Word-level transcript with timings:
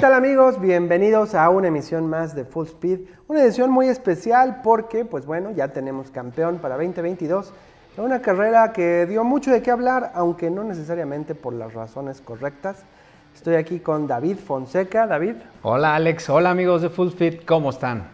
tal 0.00 0.14
amigos? 0.14 0.58
Bienvenidos 0.58 1.34
a 1.34 1.50
una 1.50 1.68
emisión 1.68 2.06
más 2.08 2.34
de 2.34 2.46
Full 2.46 2.68
Speed. 2.68 3.00
Una 3.28 3.42
edición 3.42 3.70
muy 3.70 3.86
especial 3.88 4.62
porque, 4.64 5.04
pues 5.04 5.26
bueno, 5.26 5.50
ya 5.50 5.68
tenemos 5.68 6.10
campeón 6.10 6.56
para 6.56 6.76
2022. 6.76 7.52
Una 7.98 8.22
carrera 8.22 8.72
que 8.72 9.04
dio 9.04 9.24
mucho 9.24 9.50
de 9.50 9.60
qué 9.60 9.70
hablar, 9.70 10.12
aunque 10.14 10.48
no 10.48 10.64
necesariamente 10.64 11.34
por 11.34 11.52
las 11.52 11.74
razones 11.74 12.22
correctas. 12.22 12.78
Estoy 13.34 13.56
aquí 13.56 13.80
con 13.80 14.06
David 14.06 14.38
Fonseca. 14.38 15.06
David. 15.06 15.34
Hola 15.62 15.96
Alex, 15.96 16.30
hola 16.30 16.48
amigos 16.48 16.80
de 16.80 16.88
Full 16.88 17.08
Speed, 17.08 17.40
¿cómo 17.44 17.68
están? 17.68 18.08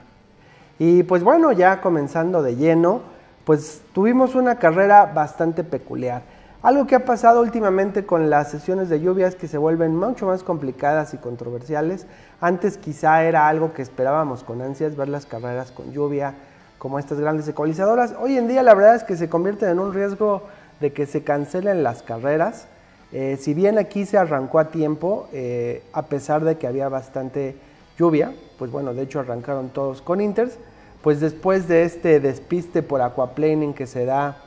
Y 0.80 1.04
pues 1.04 1.22
bueno, 1.22 1.52
ya 1.52 1.80
comenzando 1.80 2.42
de 2.42 2.56
lleno, 2.56 3.02
pues 3.44 3.82
tuvimos 3.92 4.34
una 4.34 4.56
carrera 4.56 5.06
bastante 5.14 5.62
peculiar. 5.62 6.22
Algo 6.66 6.88
que 6.88 6.96
ha 6.96 7.04
pasado 7.04 7.42
últimamente 7.42 8.06
con 8.06 8.28
las 8.28 8.50
sesiones 8.50 8.88
de 8.88 9.00
lluvias 9.00 9.36
que 9.36 9.46
se 9.46 9.56
vuelven 9.56 9.94
mucho 9.94 10.26
más 10.26 10.42
complicadas 10.42 11.14
y 11.14 11.16
controversiales. 11.16 12.08
Antes 12.40 12.76
quizá 12.76 13.22
era 13.22 13.46
algo 13.46 13.72
que 13.72 13.82
esperábamos 13.82 14.42
con 14.42 14.60
ansias 14.60 14.96
ver 14.96 15.06
las 15.06 15.26
carreras 15.26 15.70
con 15.70 15.92
lluvia 15.92 16.34
como 16.78 16.98
estas 16.98 17.20
grandes 17.20 17.46
ecualizadoras. 17.46 18.16
Hoy 18.18 18.36
en 18.36 18.48
día 18.48 18.64
la 18.64 18.74
verdad 18.74 18.96
es 18.96 19.04
que 19.04 19.16
se 19.16 19.28
convierten 19.28 19.68
en 19.68 19.78
un 19.78 19.94
riesgo 19.94 20.42
de 20.80 20.92
que 20.92 21.06
se 21.06 21.22
cancelen 21.22 21.84
las 21.84 22.02
carreras. 22.02 22.66
Eh, 23.12 23.38
si 23.40 23.54
bien 23.54 23.78
aquí 23.78 24.04
se 24.04 24.18
arrancó 24.18 24.58
a 24.58 24.72
tiempo, 24.72 25.28
eh, 25.32 25.84
a 25.92 26.06
pesar 26.06 26.42
de 26.42 26.58
que 26.58 26.66
había 26.66 26.88
bastante 26.88 27.54
lluvia, 27.96 28.32
pues 28.58 28.72
bueno, 28.72 28.92
de 28.92 29.02
hecho 29.02 29.20
arrancaron 29.20 29.68
todos 29.68 30.02
con 30.02 30.20
Inters, 30.20 30.58
pues 31.00 31.20
después 31.20 31.68
de 31.68 31.84
este 31.84 32.18
despiste 32.18 32.82
por 32.82 33.02
aquaplaning 33.02 33.72
que 33.72 33.86
se 33.86 34.04
da 34.04 34.38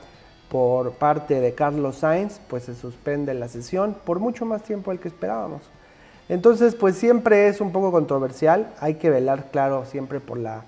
por 0.50 0.92
parte 0.92 1.40
de 1.40 1.54
Carlos 1.54 1.98
Sainz, 1.98 2.40
pues 2.48 2.64
se 2.64 2.74
suspende 2.74 3.32
la 3.34 3.48
sesión 3.48 3.96
por 4.04 4.18
mucho 4.18 4.44
más 4.44 4.62
tiempo 4.64 4.90
del 4.90 4.98
que 4.98 5.08
esperábamos. 5.08 5.62
Entonces, 6.28 6.74
pues 6.74 6.96
siempre 6.96 7.48
es 7.48 7.60
un 7.60 7.72
poco 7.72 7.92
controversial, 7.92 8.72
hay 8.80 8.94
que 8.94 9.10
velar, 9.10 9.50
claro, 9.52 9.84
siempre 9.86 10.18
por 10.20 10.38
la, 10.38 10.64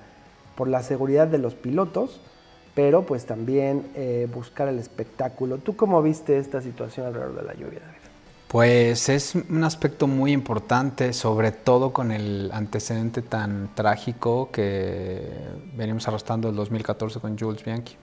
por 0.56 0.68
la 0.68 0.82
seguridad 0.82 1.26
de 1.26 1.38
los 1.38 1.54
pilotos, 1.54 2.20
pero 2.74 3.02
pues 3.02 3.26
también 3.26 3.88
eh, 3.94 4.28
buscar 4.32 4.68
el 4.68 4.78
espectáculo. 4.78 5.58
¿Tú 5.58 5.76
cómo 5.76 6.00
viste 6.00 6.38
esta 6.38 6.62
situación 6.62 7.06
alrededor 7.06 7.34
de 7.34 7.42
la 7.42 7.54
lluvia, 7.54 7.80
David? 7.80 7.98
Pues 8.48 9.08
es 9.08 9.34
un 9.34 9.64
aspecto 9.64 10.06
muy 10.06 10.32
importante, 10.32 11.12
sobre 11.12 11.52
todo 11.52 11.92
con 11.92 12.12
el 12.12 12.50
antecedente 12.52 13.22
tan 13.22 13.74
trágico 13.74 14.50
que 14.52 15.28
venimos 15.74 16.06
arrastrando 16.06 16.50
el 16.50 16.54
2014 16.54 17.18
con 17.18 17.38
Jules 17.38 17.64
Bianchi. 17.64 17.96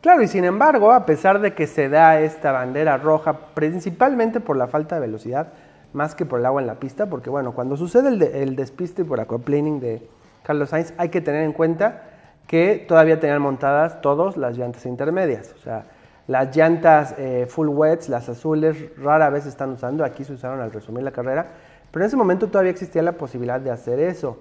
Claro, 0.00 0.22
y 0.22 0.28
sin 0.28 0.44
embargo, 0.44 0.92
a 0.92 1.04
pesar 1.04 1.40
de 1.40 1.52
que 1.52 1.66
se 1.66 1.90
da 1.90 2.20
esta 2.20 2.52
bandera 2.52 2.96
roja, 2.96 3.52
principalmente 3.52 4.40
por 4.40 4.56
la 4.56 4.66
falta 4.66 4.94
de 4.94 5.02
velocidad, 5.02 5.48
más 5.92 6.14
que 6.14 6.24
por 6.24 6.40
el 6.40 6.46
agua 6.46 6.62
en 6.62 6.66
la 6.66 6.76
pista, 6.76 7.06
porque 7.06 7.28
bueno, 7.28 7.52
cuando 7.52 7.76
sucede 7.76 8.08
el, 8.42 8.56
despiste 8.56 9.04
por 9.04 9.20
aquaplaning 9.20 9.78
de 9.78 10.08
Carlos 10.42 10.70
Sainz, 10.70 10.94
hay 10.96 11.10
que 11.10 11.20
tener 11.20 11.42
en 11.42 11.52
cuenta 11.52 12.04
que 12.46 12.82
todavía 12.88 13.20
tenían 13.20 13.42
montadas 13.42 14.00
todas 14.00 14.38
las 14.38 14.56
llantas 14.56 14.86
intermedias. 14.86 15.54
O 15.58 15.62
sea, 15.62 15.84
las 16.26 16.56
llantas 16.56 17.14
eh, 17.18 17.46
full 17.46 17.68
wets, 17.68 18.08
las 18.08 18.26
azules, 18.30 18.96
rara 18.96 19.28
vez 19.28 19.42
se 19.42 19.50
están 19.50 19.70
usando, 19.70 20.02
aquí 20.02 20.24
se 20.24 20.32
usaron 20.32 20.62
al 20.62 20.72
resumir 20.72 21.02
la 21.02 21.10
carrera, 21.10 21.46
pero 21.90 22.04
en 22.04 22.06
ese 22.06 22.16
momento 22.16 22.48
todavía 22.48 22.70
existía 22.70 23.02
la 23.02 23.12
posibilidad 23.12 23.60
de 23.60 23.70
hacer 23.70 24.00
eso. 24.00 24.38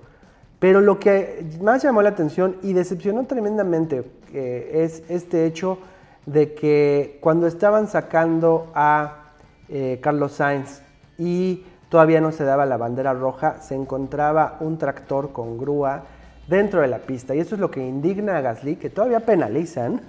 Pero 0.60 0.80
lo 0.80 1.00
que 1.00 1.46
más 1.62 1.84
llamó 1.84 2.02
la 2.02 2.10
atención 2.10 2.58
y 2.62 2.72
decepcionó 2.74 3.26
tremendamente 3.26 4.04
es 4.34 5.04
este 5.10 5.46
hecho 5.46 5.80
de 6.26 6.54
que 6.54 7.18
cuando 7.22 7.48
estaban 7.48 7.88
sacando 7.88 8.68
a 8.76 9.32
eh, 9.70 10.00
Carlos 10.02 10.34
Sainz 10.34 10.82
y 11.18 11.64
todavía 11.90 12.22
no 12.22 12.32
se 12.32 12.44
daba 12.44 12.66
la 12.66 12.78
bandera 12.78 13.14
roja, 13.14 13.62
se 13.62 13.76
encontraba 13.76 14.58
un 14.60 14.78
tractor 14.78 15.32
con 15.32 15.58
grúa 15.58 16.04
dentro 16.48 16.82
de 16.82 16.88
la 16.88 17.00
pista. 17.00 17.36
Y 17.36 17.40
eso 17.40 17.56
es 17.56 17.62
lo 17.62 17.72
que 17.72 17.86
indigna 17.86 18.38
a 18.38 18.42
Gasly, 18.42 18.76
que 18.76 18.90
todavía 18.90 19.22
penalizan 19.22 20.02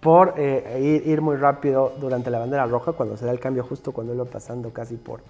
por 0.00 0.34
eh, 0.36 1.02
ir, 1.04 1.20
muy 1.20 1.36
rápido 1.36 1.92
durante 2.00 2.30
la 2.30 2.38
bandera 2.38 2.66
roja, 2.66 2.92
cuando 2.92 3.16
se 3.16 3.24
da 3.24 3.30
el 3.30 3.38
cambio 3.38 3.62
justo 3.62 3.92
cuando 3.92 4.14
iba 4.14 4.24
pasando 4.24 4.70
casi 4.70 4.96
por, 4.96 5.20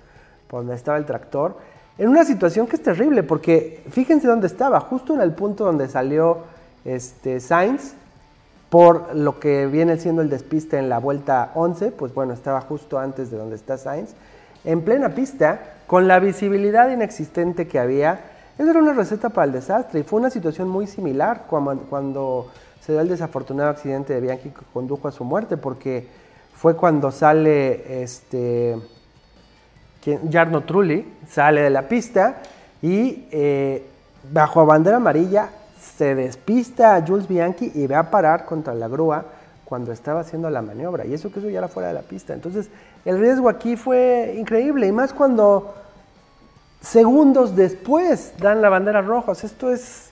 por 0.47 0.61
donde 0.61 0.77
estaba 0.77 0.97
el 0.97 1.05
tractor 1.05 1.56
en 1.99 2.09
una 2.09 2.25
situación 2.25 2.66
que 2.66 2.77
es 2.77 2.82
terrible, 2.82 3.22
porque 3.22 3.82
fíjense 3.91 4.27
dónde 4.27 4.47
estaba, 4.47 4.81
justo 4.81 5.15
en 5.15 5.21
el 5.21 5.32
punto 5.32 5.65
donde 5.65 5.88
salió 5.88 6.38
este, 6.84 7.38
Sainz, 7.38 7.94
por 8.72 9.15
lo 9.15 9.38
que 9.38 9.66
viene 9.66 9.99
siendo 9.99 10.22
el 10.22 10.31
despiste 10.31 10.78
en 10.78 10.88
la 10.88 10.99
vuelta 10.99 11.50
11, 11.56 11.91
pues 11.91 12.15
bueno, 12.15 12.33
estaba 12.33 12.62
justo 12.62 12.99
antes 12.99 13.31
de 13.31 13.37
donde 13.37 13.55
está 13.55 13.77
Sainz, 13.77 14.15
en 14.65 14.81
plena 14.81 15.10
pista, 15.10 15.75
con 15.87 16.09
la 16.09 16.19
visibilidad 16.19 16.91
inexistente 16.91 17.69
que 17.69 17.78
había. 17.78 18.21
Esa 18.59 18.71
era 18.71 18.78
una 18.78 18.94
receta 18.94 19.28
para 19.28 19.44
el 19.44 19.53
desastre 19.53 20.00
y 20.00 20.05
fue 20.05 20.21
una 20.21 20.31
situación 20.31 20.71
muy 20.71 20.87
similar 20.87 21.44
cuando, 21.50 22.49
se 22.81 22.93
dio 22.93 23.03
el 23.03 23.09
desafortunado 23.09 23.69
accidente 23.69 24.15
de 24.15 24.22
Bianchi 24.22 24.49
que 24.49 24.62
condujo 24.72 25.06
a 25.06 25.12
su 25.12 25.22
muerte, 25.22 25.59
porque 25.59 26.09
fue 26.55 26.75
cuando 26.75 27.11
sale 27.11 28.03
este 28.03 28.78
Jarno 30.31 30.62
Trulli 30.62 31.12
sale 31.28 31.61
de 31.61 31.69
la 31.69 31.87
pista 31.88 32.41
y 32.81 33.28
eh, 33.32 33.87
bajo 34.32 34.65
bandera 34.65 34.97
amarilla 34.97 35.50
se 35.82 36.15
despista 36.15 36.94
a 36.94 37.06
Jules 37.06 37.28
Bianchi 37.28 37.72
y 37.75 37.87
va 37.87 37.98
a 37.98 38.10
parar 38.10 38.44
contra 38.44 38.75
la 38.75 38.88
grúa 38.88 39.25
cuando 39.65 39.93
estaba 39.93 40.20
haciendo 40.20 40.48
la 40.50 40.62
maniobra. 40.62 41.04
Y 41.06 41.15
eso 41.15 41.32
que 41.32 41.41
eso 41.41 41.48
ya 41.48 41.59
era 41.59 41.69
fuera 41.69 41.88
de 41.88 41.94
la 41.94 42.03
pista. 42.03 42.34
Entonces 42.34 42.69
el 43.04 43.19
riesgo 43.19 43.48
aquí 43.48 43.76
fue 43.76 44.34
increíble 44.38 44.87
y 44.87 44.93
más 44.93 45.12
cuando 45.12 45.75
segundos 46.81 47.56
después 47.56 48.34
dan 48.38 48.62
la 48.62 48.69
bandera 48.69 49.03
roja. 49.03 49.32
esto 49.32 49.72
es 49.72 50.10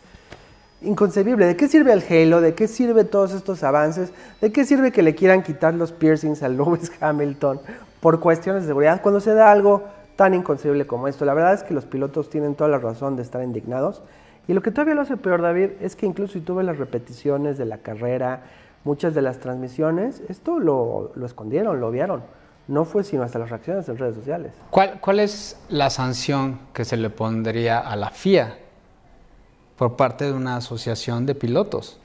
inconcebible. 0.82 1.46
¿De 1.46 1.56
qué 1.56 1.68
sirve 1.68 1.92
el 1.92 2.02
Halo? 2.08 2.40
¿De 2.40 2.54
qué 2.54 2.68
sirve 2.68 3.04
todos 3.04 3.32
estos 3.32 3.62
avances? 3.62 4.12
¿De 4.40 4.50
qué 4.50 4.64
sirve 4.64 4.92
que 4.92 5.02
le 5.02 5.14
quieran 5.14 5.42
quitar 5.42 5.74
los 5.74 5.92
piercings 5.92 6.42
a 6.42 6.48
Lewis 6.48 6.90
Hamilton 7.00 7.60
por 8.00 8.18
cuestiones 8.20 8.62
de 8.62 8.68
seguridad 8.68 9.02
cuando 9.02 9.20
se 9.20 9.34
da 9.34 9.50
algo 9.50 9.84
tan 10.16 10.34
inconcebible 10.34 10.86
como 10.86 11.06
esto? 11.06 11.24
La 11.24 11.34
verdad 11.34 11.54
es 11.54 11.62
que 11.62 11.74
los 11.74 11.84
pilotos 11.84 12.30
tienen 12.30 12.54
toda 12.54 12.70
la 12.70 12.78
razón 12.78 13.16
de 13.16 13.22
estar 13.22 13.42
indignados. 13.42 14.02
Y 14.50 14.52
lo 14.52 14.62
que 14.62 14.72
todavía 14.72 14.96
lo 14.96 15.02
hace 15.02 15.16
peor, 15.16 15.42
David, 15.42 15.70
es 15.80 15.94
que 15.94 16.06
incluso 16.06 16.32
si 16.32 16.40
tuve 16.40 16.64
las 16.64 16.76
repeticiones 16.76 17.56
de 17.56 17.66
la 17.66 17.78
carrera, 17.78 18.42
muchas 18.82 19.14
de 19.14 19.22
las 19.22 19.38
transmisiones, 19.38 20.22
esto 20.28 20.58
lo, 20.58 21.12
lo 21.14 21.24
escondieron, 21.24 21.78
lo 21.78 21.92
vieron. 21.92 22.24
No 22.66 22.84
fue 22.84 23.04
sino 23.04 23.22
hasta 23.22 23.38
las 23.38 23.50
reacciones 23.50 23.88
en 23.88 23.96
redes 23.96 24.16
sociales. 24.16 24.52
¿Cuál, 24.70 25.00
¿Cuál 25.00 25.20
es 25.20 25.56
la 25.68 25.88
sanción 25.88 26.58
que 26.74 26.84
se 26.84 26.96
le 26.96 27.10
pondría 27.10 27.78
a 27.78 27.94
la 27.94 28.10
FIA 28.10 28.58
por 29.76 29.94
parte 29.94 30.24
de 30.24 30.32
una 30.32 30.56
asociación 30.56 31.26
de 31.26 31.36
pilotos? 31.36 32.00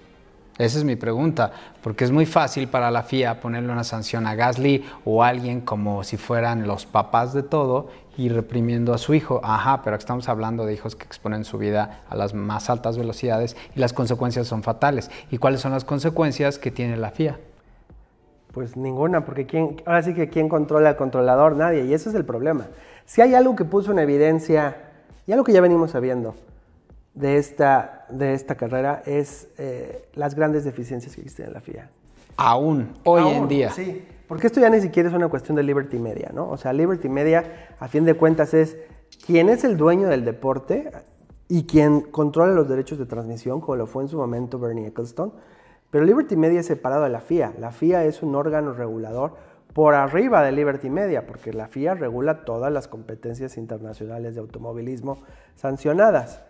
Esa 0.58 0.78
es 0.78 0.86
mi 0.86 0.96
pregunta, 0.96 1.52
porque 1.84 2.06
es 2.06 2.12
muy 2.12 2.26
fácil 2.26 2.70
para 2.70 2.90
la 2.90 3.04
FIA 3.04 3.42
ponerle 3.42 3.74
una 3.74 3.84
sanción 3.84 4.26
a 4.26 4.36
Gasly 4.36 4.86
o 5.04 5.22
a 5.22 5.28
alguien 5.28 5.60
como 5.60 6.06
si 6.06 6.16
fueran 6.16 6.66
los 6.66 6.86
papás 6.86 7.34
de 7.34 7.44
todo 7.44 7.90
y 8.18 8.30
reprimiendo 8.30 8.94
a 8.94 8.98
su 8.98 9.14
hijo. 9.14 9.42
Ajá, 9.44 9.82
pero 9.84 9.98
estamos 9.98 10.30
hablando 10.30 10.66
de 10.66 10.74
hijos 10.74 10.96
que 10.96 11.04
exponen 11.04 11.44
su 11.44 11.58
vida 11.58 12.04
a 12.10 12.16
las 12.16 12.34
más 12.34 12.70
altas 12.70 12.98
velocidades 12.98 13.58
y 13.76 13.80
las 13.82 13.92
consecuencias 13.92 14.48
son 14.48 14.64
fatales. 14.64 15.12
¿Y 15.30 15.40
cuáles 15.40 15.60
son 15.60 15.74
las 15.74 15.84
consecuencias 15.84 16.58
que 16.58 16.72
tiene 16.72 16.96
la 16.96 17.12
FIA? 17.12 17.38
Pues 18.54 18.78
ninguna, 18.78 19.26
porque 19.26 19.46
¿quién, 19.46 19.82
ahora 19.86 20.04
sí 20.04 20.14
que 20.14 20.30
¿quién 20.30 20.48
controla 20.48 20.88
al 20.88 20.96
controlador? 20.96 21.58
Nadie, 21.58 21.84
y 21.84 21.94
ese 21.94 22.08
es 22.08 22.16
el 22.16 22.24
problema. 22.24 22.68
Si 23.06 23.22
hay 23.22 23.36
algo 23.36 23.58
que 23.58 23.66
puso 23.66 23.92
en 23.92 24.00
evidencia, 24.00 24.78
y 25.28 25.34
algo 25.34 25.44
que 25.44 25.52
ya 25.52 25.60
venimos 25.60 25.92
sabiendo, 25.92 26.34
de 27.16 27.38
esta, 27.38 28.06
de 28.10 28.34
esta 28.34 28.56
carrera 28.56 29.02
es 29.06 29.48
eh, 29.58 30.08
las 30.14 30.36
grandes 30.36 30.64
deficiencias 30.66 31.16
que 31.16 31.22
existen 31.22 31.48
en 31.48 31.54
la 31.54 31.62
FIA. 31.62 31.90
Aún, 32.38 32.94
hoy 33.06 33.34
en 33.34 33.48
día. 33.48 33.72
Sí, 33.72 34.06
porque 34.28 34.48
esto 34.48 34.60
ya 34.60 34.70
ni 34.70 34.82
siquiera 34.82 35.08
es 35.08 35.16
una 35.16 35.30
cuestión 35.30 35.56
de 35.56 35.64
Liberty 35.64 35.98
Media, 35.98 36.32
¿no? 36.34 36.50
O 36.50 36.58
sea, 36.58 36.74
Liberty 36.74 37.08
Media, 37.08 37.70
a 37.80 37.88
fin 37.88 38.04
de 38.04 38.16
cuentas, 38.16 38.54
es 38.54 38.78
quién 39.26 39.48
es 39.50 39.64
el 39.64 39.78
dueño 39.78 40.10
del 40.10 40.26
deporte 40.26 40.92
y 41.48 41.64
quien 41.64 42.02
controla 42.02 42.54
los 42.54 42.68
derechos 42.68 43.00
de 43.00 43.06
transmisión, 43.06 43.62
como 43.62 43.78
lo 43.78 43.88
fue 43.88 44.04
en 44.04 44.10
su 44.10 44.18
momento 44.18 44.60
Bernie 44.60 44.88
Ecclestone. 44.88 45.32
Pero 45.90 46.04
Liberty 46.04 46.36
Media 46.36 46.60
es 46.60 46.66
separado 46.66 47.04
de 47.04 47.10
la 47.10 47.22
FIA. 47.22 47.54
La 47.58 47.72
FIA 47.72 48.04
es 48.04 48.22
un 48.22 48.36
órgano 48.36 48.74
regulador 48.74 49.36
por 49.74 49.94
arriba 49.94 50.44
de 50.44 50.52
Liberty 50.52 50.90
Media, 50.90 51.26
porque 51.26 51.54
la 51.54 51.68
FIA 51.68 51.94
regula 51.94 52.44
todas 52.44 52.74
las 52.74 52.90
competencias 52.90 53.56
internacionales 53.56 54.36
de 54.36 54.42
automovilismo 54.42 55.20
sancionadas. 55.56 56.42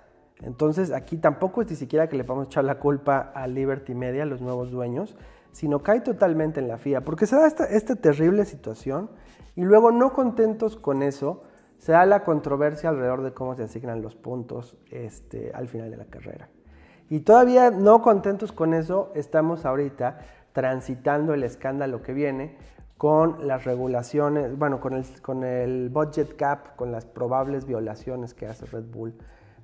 Entonces 0.41 0.91
aquí 0.91 1.17
tampoco 1.17 1.61
es 1.61 1.69
ni 1.69 1.75
siquiera 1.75 2.09
que 2.09 2.17
le 2.17 2.23
podemos 2.23 2.47
echar 2.47 2.65
la 2.65 2.79
culpa 2.79 3.31
a 3.33 3.47
Liberty 3.47 3.95
Media, 3.95 4.25
los 4.25 4.41
nuevos 4.41 4.71
dueños, 4.71 5.15
sino 5.51 5.81
cae 5.81 6.01
totalmente 6.01 6.59
en 6.59 6.67
la 6.67 6.77
FIA, 6.77 7.01
porque 7.01 7.25
se 7.25 7.35
da 7.37 7.47
esta, 7.47 7.95
terrible 7.95 8.45
situación 8.45 9.09
y 9.55 9.61
luego 9.61 9.91
no 9.91 10.11
contentos 10.11 10.75
con 10.75 11.01
eso, 11.01 11.43
se 11.77 11.93
da 11.93 12.05
la 12.05 12.23
controversia 12.23 12.89
alrededor 12.89 13.23
de 13.23 13.33
cómo 13.33 13.55
se 13.55 13.63
asignan 13.63 14.01
los 14.01 14.15
puntos 14.15 14.77
este, 14.91 15.51
al 15.53 15.67
final 15.69 15.91
de 15.91 15.97
la 15.97 16.05
carrera. 16.05 16.49
Y 17.09 17.21
todavía 17.21 17.71
no 17.71 18.01
contentos 18.01 18.51
con 18.51 18.73
eso, 18.73 19.11
estamos 19.15 19.65
ahorita 19.65 20.19
transitando 20.51 21.33
el 21.33 21.43
escándalo 21.43 22.01
que 22.01 22.13
viene 22.13 22.57
con 22.97 23.47
las 23.47 23.63
regulaciones, 23.63 24.57
bueno, 24.57 24.79
con 24.79 24.93
el, 24.93 25.05
con 25.21 25.43
el 25.43 25.89
budget 25.89 26.35
cap, 26.35 26.75
con 26.75 26.91
las 26.91 27.05
probables 27.05 27.65
violaciones 27.65 28.33
que 28.33 28.47
hace 28.47 28.65
Red 28.65 28.85
Bull 28.85 29.15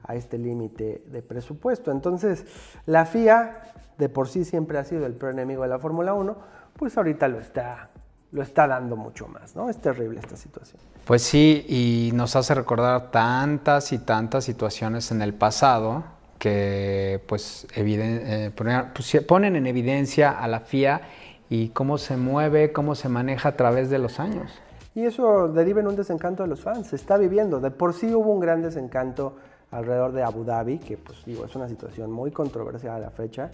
a 0.04 0.16
este 0.16 0.38
límite 0.38 1.04
de 1.08 1.22
presupuesto. 1.22 1.92
Entonces, 1.92 2.46
la 2.86 3.06
FIA, 3.06 3.74
de 3.98 4.10
por 4.10 4.28
sí 4.28 4.46
siempre 4.46 4.78
ha 4.78 4.84
sido 4.84 5.06
el 5.06 5.14
peor 5.14 5.34
enemigo 5.34 5.64
de 5.64 5.70
la 5.70 5.80
Fórmula 5.80 6.14
1, 6.14 6.36
pues 6.78 6.98
ahorita 6.98 7.28
lo 7.28 7.40
está, 7.40 7.90
lo 8.32 8.42
está 8.42 8.68
dando 8.68 8.96
mucho 8.96 9.28
más, 9.28 9.56
¿no? 9.56 9.70
Es 9.70 9.78
terrible 9.78 10.20
esta 10.20 10.36
situación. 10.36 10.82
Pues 11.06 11.22
sí, 11.22 11.66
y 11.68 12.12
nos 12.14 12.36
hace 12.36 12.56
recordar 12.56 13.12
tantas 13.12 13.92
y 13.94 14.00
tantas 14.00 14.44
situaciones 14.44 15.12
en 15.12 15.22
el 15.22 15.34
pasado 15.34 16.04
que 16.40 17.22
pues, 17.28 17.68
eh, 17.76 18.52
pues 18.56 19.24
ponen 19.28 19.56
en 19.56 19.68
evidencia 19.68 20.32
a 20.32 20.48
la 20.48 20.62
FIA 20.62 21.02
y 21.50 21.70
cómo 21.70 21.98
se 21.98 22.18
mueve, 22.18 22.72
cómo 22.72 22.96
se 22.96 23.10
maneja 23.10 23.50
a 23.50 23.58
través 23.58 23.90
de 23.90 24.00
los 24.00 24.20
años. 24.20 24.52
Y 24.96 25.06
eso 25.06 25.48
deriva 25.50 25.82
en 25.82 25.88
un 25.88 25.96
desencanto 25.96 26.44
de 26.44 26.50
los 26.50 26.62
fans, 26.62 26.88
se 26.88 26.96
está 26.96 27.18
viviendo. 27.18 27.60
De 27.60 27.72
por 27.72 27.94
sí 27.94 28.14
hubo 28.14 28.32
un 28.32 28.40
gran 28.40 28.62
desencanto 28.62 29.36
alrededor 29.72 30.12
de 30.12 30.24
Abu 30.24 30.44
Dhabi, 30.44 30.78
que 30.78 30.98
pues 30.98 31.24
digo, 31.26 31.46
es 31.46 31.56
una 31.56 31.68
situación 31.68 32.12
muy 32.12 32.32
controversial 32.32 32.96
a 32.96 33.00
la 33.00 33.10
fecha. 33.10 33.52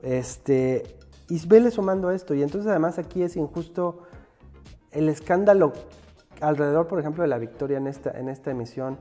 Este, 0.00 0.96
y 1.28 1.46
vele 1.46 1.70
sumando 1.70 2.10
esto, 2.10 2.34
y 2.34 2.42
entonces 2.42 2.68
además 2.68 2.98
aquí 2.98 3.22
es 3.22 3.36
injusto 3.36 4.02
el 4.90 5.08
escándalo 5.08 5.72
alrededor, 6.40 6.86
por 6.86 7.00
ejemplo, 7.00 7.22
de 7.22 7.28
la 7.28 7.38
victoria 7.38 7.78
en 7.78 7.86
esta, 7.86 8.10
en 8.10 8.28
esta 8.28 8.50
emisión 8.50 8.98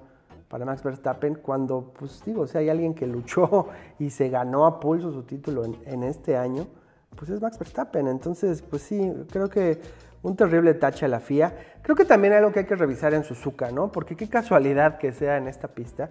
para 0.47 0.65
Max 0.65 0.83
Verstappen, 0.83 1.35
cuando, 1.35 1.93
pues 1.97 2.21
digo, 2.25 2.47
si 2.47 2.57
hay 2.57 2.69
alguien 2.69 2.93
que 2.93 3.05
luchó 3.05 3.67
y 3.99 4.09
se 4.09 4.29
ganó 4.29 4.65
a 4.65 4.79
pulso 4.79 5.11
su 5.11 5.23
título 5.23 5.65
en, 5.65 5.77
en 5.85 6.03
este 6.03 6.37
año, 6.37 6.67
pues 7.15 7.29
es 7.31 7.41
Max 7.41 7.57
Verstappen. 7.59 8.07
Entonces, 8.07 8.61
pues 8.61 8.81
sí, 8.83 9.11
creo 9.29 9.49
que 9.49 9.81
un 10.23 10.35
terrible 10.35 10.73
tache 10.73 11.05
a 11.05 11.07
la 11.07 11.19
FIA. 11.19 11.55
Creo 11.81 11.95
que 11.95 12.05
también 12.05 12.33
hay 12.33 12.39
algo 12.39 12.51
que 12.51 12.59
hay 12.59 12.65
que 12.65 12.75
revisar 12.75 13.13
en 13.13 13.23
Suzuka, 13.23 13.71
¿no? 13.71 13.91
Porque 13.91 14.15
qué 14.15 14.29
casualidad 14.29 14.97
que 14.97 15.11
sea 15.11 15.37
en 15.37 15.47
esta 15.47 15.69
pista. 15.69 16.09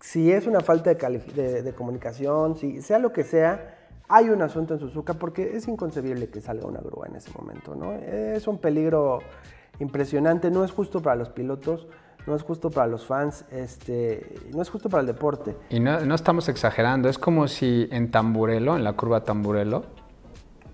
Si 0.00 0.32
es 0.32 0.46
una 0.46 0.60
falta 0.60 0.94
de, 0.94 1.74
comunicación, 1.76 2.56
si 2.56 2.82
sea 2.82 2.98
lo 2.98 3.12
que 3.12 3.22
sea, 3.24 3.78
hay 4.08 4.30
un 4.30 4.42
asunto 4.42 4.74
en 4.74 4.80
Suzuka 4.80 5.14
porque 5.14 5.56
es 5.56 5.68
inconcebible 5.68 6.28
que 6.28 6.40
salga 6.40 6.66
una 6.66 6.80
grúa 6.80 7.06
en 7.06 7.16
ese 7.16 7.30
momento, 7.32 7.76
¿no? 7.76 7.92
Es 7.92 8.48
un 8.48 8.58
peligro 8.58 9.20
impresionante, 9.78 10.50
no 10.50 10.64
es 10.64 10.72
justo 10.72 11.00
para 11.00 11.16
los 11.16 11.30
pilotos, 11.30 11.86
no 12.26 12.34
es 12.34 12.42
justo 12.42 12.70
para 12.70 12.86
los 12.86 13.06
fans, 13.06 13.44
este, 13.50 14.34
no 14.52 14.62
es 14.62 14.70
justo 14.70 14.88
para 14.88 15.02
el 15.02 15.06
deporte. 15.06 15.56
Y 15.70 15.80
no, 15.80 16.00
no 16.00 16.14
estamos 16.14 16.48
exagerando, 16.48 17.08
es 17.08 17.18
como 17.18 17.46
si 17.48 17.88
en 17.90 18.10
Tamburelo, 18.10 18.76
en 18.76 18.84
la 18.84 18.94
curva 18.94 19.24
Tamburelo, 19.24 19.84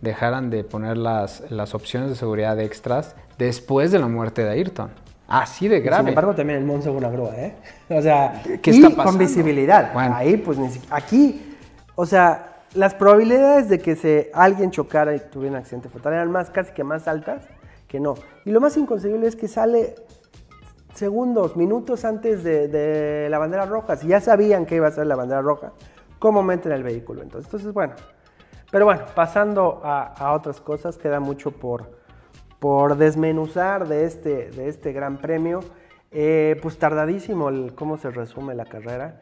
dejaran 0.00 0.50
de 0.50 0.64
poner 0.64 0.96
las, 0.96 1.50
las 1.50 1.74
opciones 1.74 2.10
de 2.10 2.16
seguridad 2.16 2.58
extras 2.60 3.14
después 3.38 3.90
de 3.90 3.98
la 3.98 4.08
muerte 4.08 4.44
de 4.44 4.50
Ayrton. 4.50 4.90
Así 5.28 5.68
de 5.68 5.80
grave. 5.80 6.04
Sin 6.04 6.08
embargo, 6.08 6.34
también 6.34 6.58
el 6.58 6.64
Monza 6.64 6.90
hubo 6.90 6.98
una 6.98 7.10
grúa, 7.10 7.34
¿eh? 7.36 7.54
O 7.90 8.00
sea, 8.00 8.42
¿qué 8.62 8.70
está 8.70 8.88
pasando? 8.88 9.04
con 9.04 9.18
visibilidad. 9.18 9.92
Ahí, 9.94 10.38
pues, 10.38 10.56
ni 10.56 10.70
aquí, 10.90 11.56
o 11.94 12.06
sea, 12.06 12.62
las 12.74 12.94
probabilidades 12.94 13.68
de 13.68 13.78
que 13.78 13.94
se, 13.94 14.30
alguien 14.32 14.70
chocara 14.70 15.14
y 15.14 15.20
tuviera 15.20 15.56
un 15.56 15.60
accidente 15.60 15.90
fatal 15.90 16.14
eran 16.14 16.30
más, 16.30 16.48
casi 16.50 16.72
que 16.72 16.82
más 16.82 17.06
altas 17.08 17.42
que 17.86 18.00
no. 18.00 18.14
Y 18.46 18.50
lo 18.50 18.60
más 18.60 18.76
inconcebible 18.78 19.26
es 19.26 19.36
que 19.36 19.48
sale 19.48 19.96
segundos, 20.94 21.56
minutos 21.56 22.06
antes 22.06 22.42
de, 22.42 22.68
de 22.68 23.28
la 23.28 23.38
bandera 23.38 23.66
roja. 23.66 23.96
Si 23.96 24.08
ya 24.08 24.20
sabían 24.20 24.64
que 24.64 24.76
iba 24.76 24.86
a 24.86 24.90
ser 24.90 25.06
la 25.06 25.16
bandera 25.16 25.42
roja, 25.42 25.72
¿cómo 26.18 26.42
meten 26.42 26.72
el 26.72 26.82
vehículo? 26.82 27.22
Entonces, 27.22 27.46
entonces 27.46 27.72
bueno, 27.74 27.94
pero 28.70 28.84
bueno, 28.84 29.02
pasando 29.14 29.80
a, 29.82 30.32
otras 30.32 30.60
cosas, 30.60 30.98
queda 30.98 31.20
mucho 31.20 31.52
por, 31.52 31.98
por 32.58 32.96
desmenuzar 32.96 33.88
de 33.88 34.04
este, 34.04 34.50
de 34.50 34.68
este 34.68 34.92
gran 34.92 35.18
premio. 35.18 35.60
Eh, 36.10 36.58
pues 36.62 36.78
tardadísimo 36.78 37.50
el, 37.50 37.74
cómo 37.74 37.98
se 37.98 38.10
resume 38.10 38.54
la 38.54 38.64
carrera. 38.64 39.20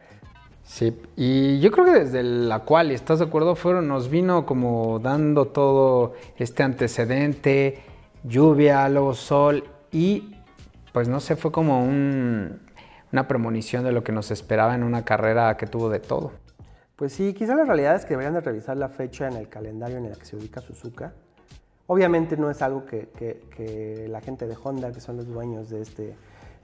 Sí, 0.63 0.99
y 1.15 1.59
yo 1.61 1.71
creo 1.71 1.85
que 1.85 1.91
desde 1.91 2.23
la 2.23 2.59
cual, 2.59 2.91
¿estás 2.91 3.19
de 3.19 3.25
acuerdo? 3.25 3.55
Fueron, 3.55 3.87
nos 3.87 4.09
vino 4.09 4.45
como 4.45 4.99
dando 4.99 5.47
todo 5.47 6.13
este 6.37 6.63
antecedente, 6.63 7.79
lluvia, 8.23 8.87
luego 8.89 9.13
sol, 9.13 9.63
y 9.91 10.35
pues 10.91 11.07
no 11.07 11.21
sé, 11.21 11.37
fue 11.37 11.53
como 11.53 11.83
una 11.85 13.27
premonición 13.29 13.85
de 13.85 13.93
lo 13.93 14.03
que 14.03 14.11
nos 14.11 14.29
esperaba 14.29 14.75
en 14.75 14.83
una 14.83 15.05
carrera 15.05 15.55
que 15.55 15.67
tuvo 15.67 15.89
de 15.89 15.99
todo. 15.99 16.33
Pues 16.97 17.13
sí, 17.13 17.35
quizá 17.35 17.53
la 17.53 17.63
realidad 17.63 17.95
es 17.95 18.05
que 18.05 18.09
deberían 18.09 18.33
de 18.33 18.41
revisar 18.41 18.75
la 18.75 18.89
fecha 18.89 19.27
en 19.27 19.35
el 19.37 19.47
calendario 19.49 19.97
en 19.97 20.05
el 20.05 20.17
que 20.17 20.25
se 20.25 20.35
ubica 20.35 20.61
Suzuka. 20.61 21.13
Obviamente 21.85 22.35
no 22.37 22.49
es 22.49 22.63
algo 22.63 22.85
que, 22.85 24.07
la 24.09 24.19
gente 24.19 24.47
de 24.47 24.57
Honda, 24.61 24.91
que 24.91 24.99
son 24.99 25.15
los 25.15 25.27
dueños 25.27 25.69
de 25.69 25.81
este 25.81 26.15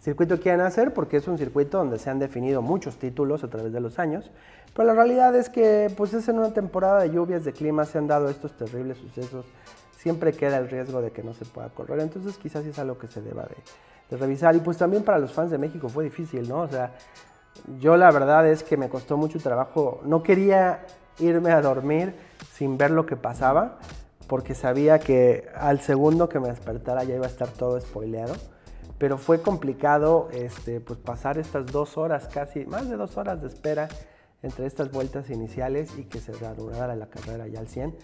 circuito, 0.02 0.40
quieran 0.40 0.62
hacer, 0.62 0.92
porque 0.92 1.18
es 1.18 1.28
un 1.28 1.38
circuito 1.38 1.78
donde 1.78 2.00
se 2.00 2.10
han 2.10 2.18
definido 2.18 2.64
muchos 2.64 2.98
títulos 2.98 3.44
a 3.44 3.48
través 3.48 3.72
de 3.72 3.80
los 3.80 4.00
años. 4.00 4.32
Pero 4.76 4.88
la 4.88 4.96
realidad 4.96 5.36
es 5.36 5.50
que 5.50 5.94
pues 5.96 6.16
es 6.16 6.28
en 6.28 6.40
una 6.40 6.52
temporada 6.52 7.04
de 7.04 7.12
lluvias, 7.12 7.46
de 7.46 7.54
clima, 7.54 7.86
se 7.86 8.00
han 8.00 8.08
dado 8.08 8.28
estos 8.28 8.58
terribles 8.58 8.98
sucesos. 8.98 9.46
Siempre 9.96 10.34
queda 10.34 10.58
el 10.58 10.68
riesgo 10.68 11.00
de 11.00 11.12
que 11.12 11.22
no 11.22 11.36
se 11.36 11.46
pueda 11.46 11.70
correr. 11.70 12.00
Entonces 12.00 12.40
quizás 12.40 12.66
es 12.66 12.80
algo 12.80 12.98
que 12.98 13.08
se 13.08 13.22
deba 13.22 13.44
de, 13.44 14.18
revisar. 14.18 14.56
Y 14.56 14.62
pues 14.62 14.78
también 14.78 15.04
para 15.04 15.20
los 15.20 15.32
fans 15.32 15.52
de 15.52 15.60
México 15.60 15.90
fue 15.90 16.04
difícil, 16.04 16.50
¿no? 16.50 16.62
O 16.62 16.68
sea, 16.68 16.92
yo 17.80 17.98
la 17.98 18.12
verdad 18.12 18.48
es 18.48 18.64
que 18.64 18.78
me 18.78 18.90
costó 18.90 19.18
mucho 19.18 19.40
trabajo. 19.40 20.02
No 20.06 20.24
quería 20.24 20.86
irme 21.20 21.52
a 21.52 21.62
dormir 21.62 22.16
sin 22.54 22.78
ver 22.78 22.92
lo 22.92 23.06
que 23.06 23.16
pasaba, 23.16 23.78
porque 24.28 24.56
sabía 24.56 25.00
que 25.00 25.48
al 25.56 25.80
segundo 25.80 26.30
que 26.30 26.40
me 26.40 26.50
despertara 26.50 27.04
ya 27.04 27.16
iba 27.16 27.26
a 27.26 27.30
estar 27.30 27.48
todo 27.50 27.80
spoileado. 27.80 28.36
Pero 28.98 29.18
fue 29.18 29.42
complicado 29.42 30.30
este, 30.32 30.80
pues 30.80 31.00
pasar 31.00 31.38
estas 31.38 31.66
dos 31.68 31.98
horas, 31.98 32.28
casi 32.28 32.66
más 32.66 32.90
de 32.90 32.96
dos 32.96 33.18
horas 33.18 33.42
de 33.42 33.48
espera 33.48 33.90
entre 34.44 34.66
estas 34.66 34.92
vueltas 34.92 35.30
iniciales 35.30 35.98
y 35.98 36.04
que 36.04 36.20
se 36.20 36.34
reanudara 36.34 36.96
la 36.96 37.08
carrera 37.08 37.48
ya 37.48 37.60
al 37.60 37.70
100. 37.70 37.96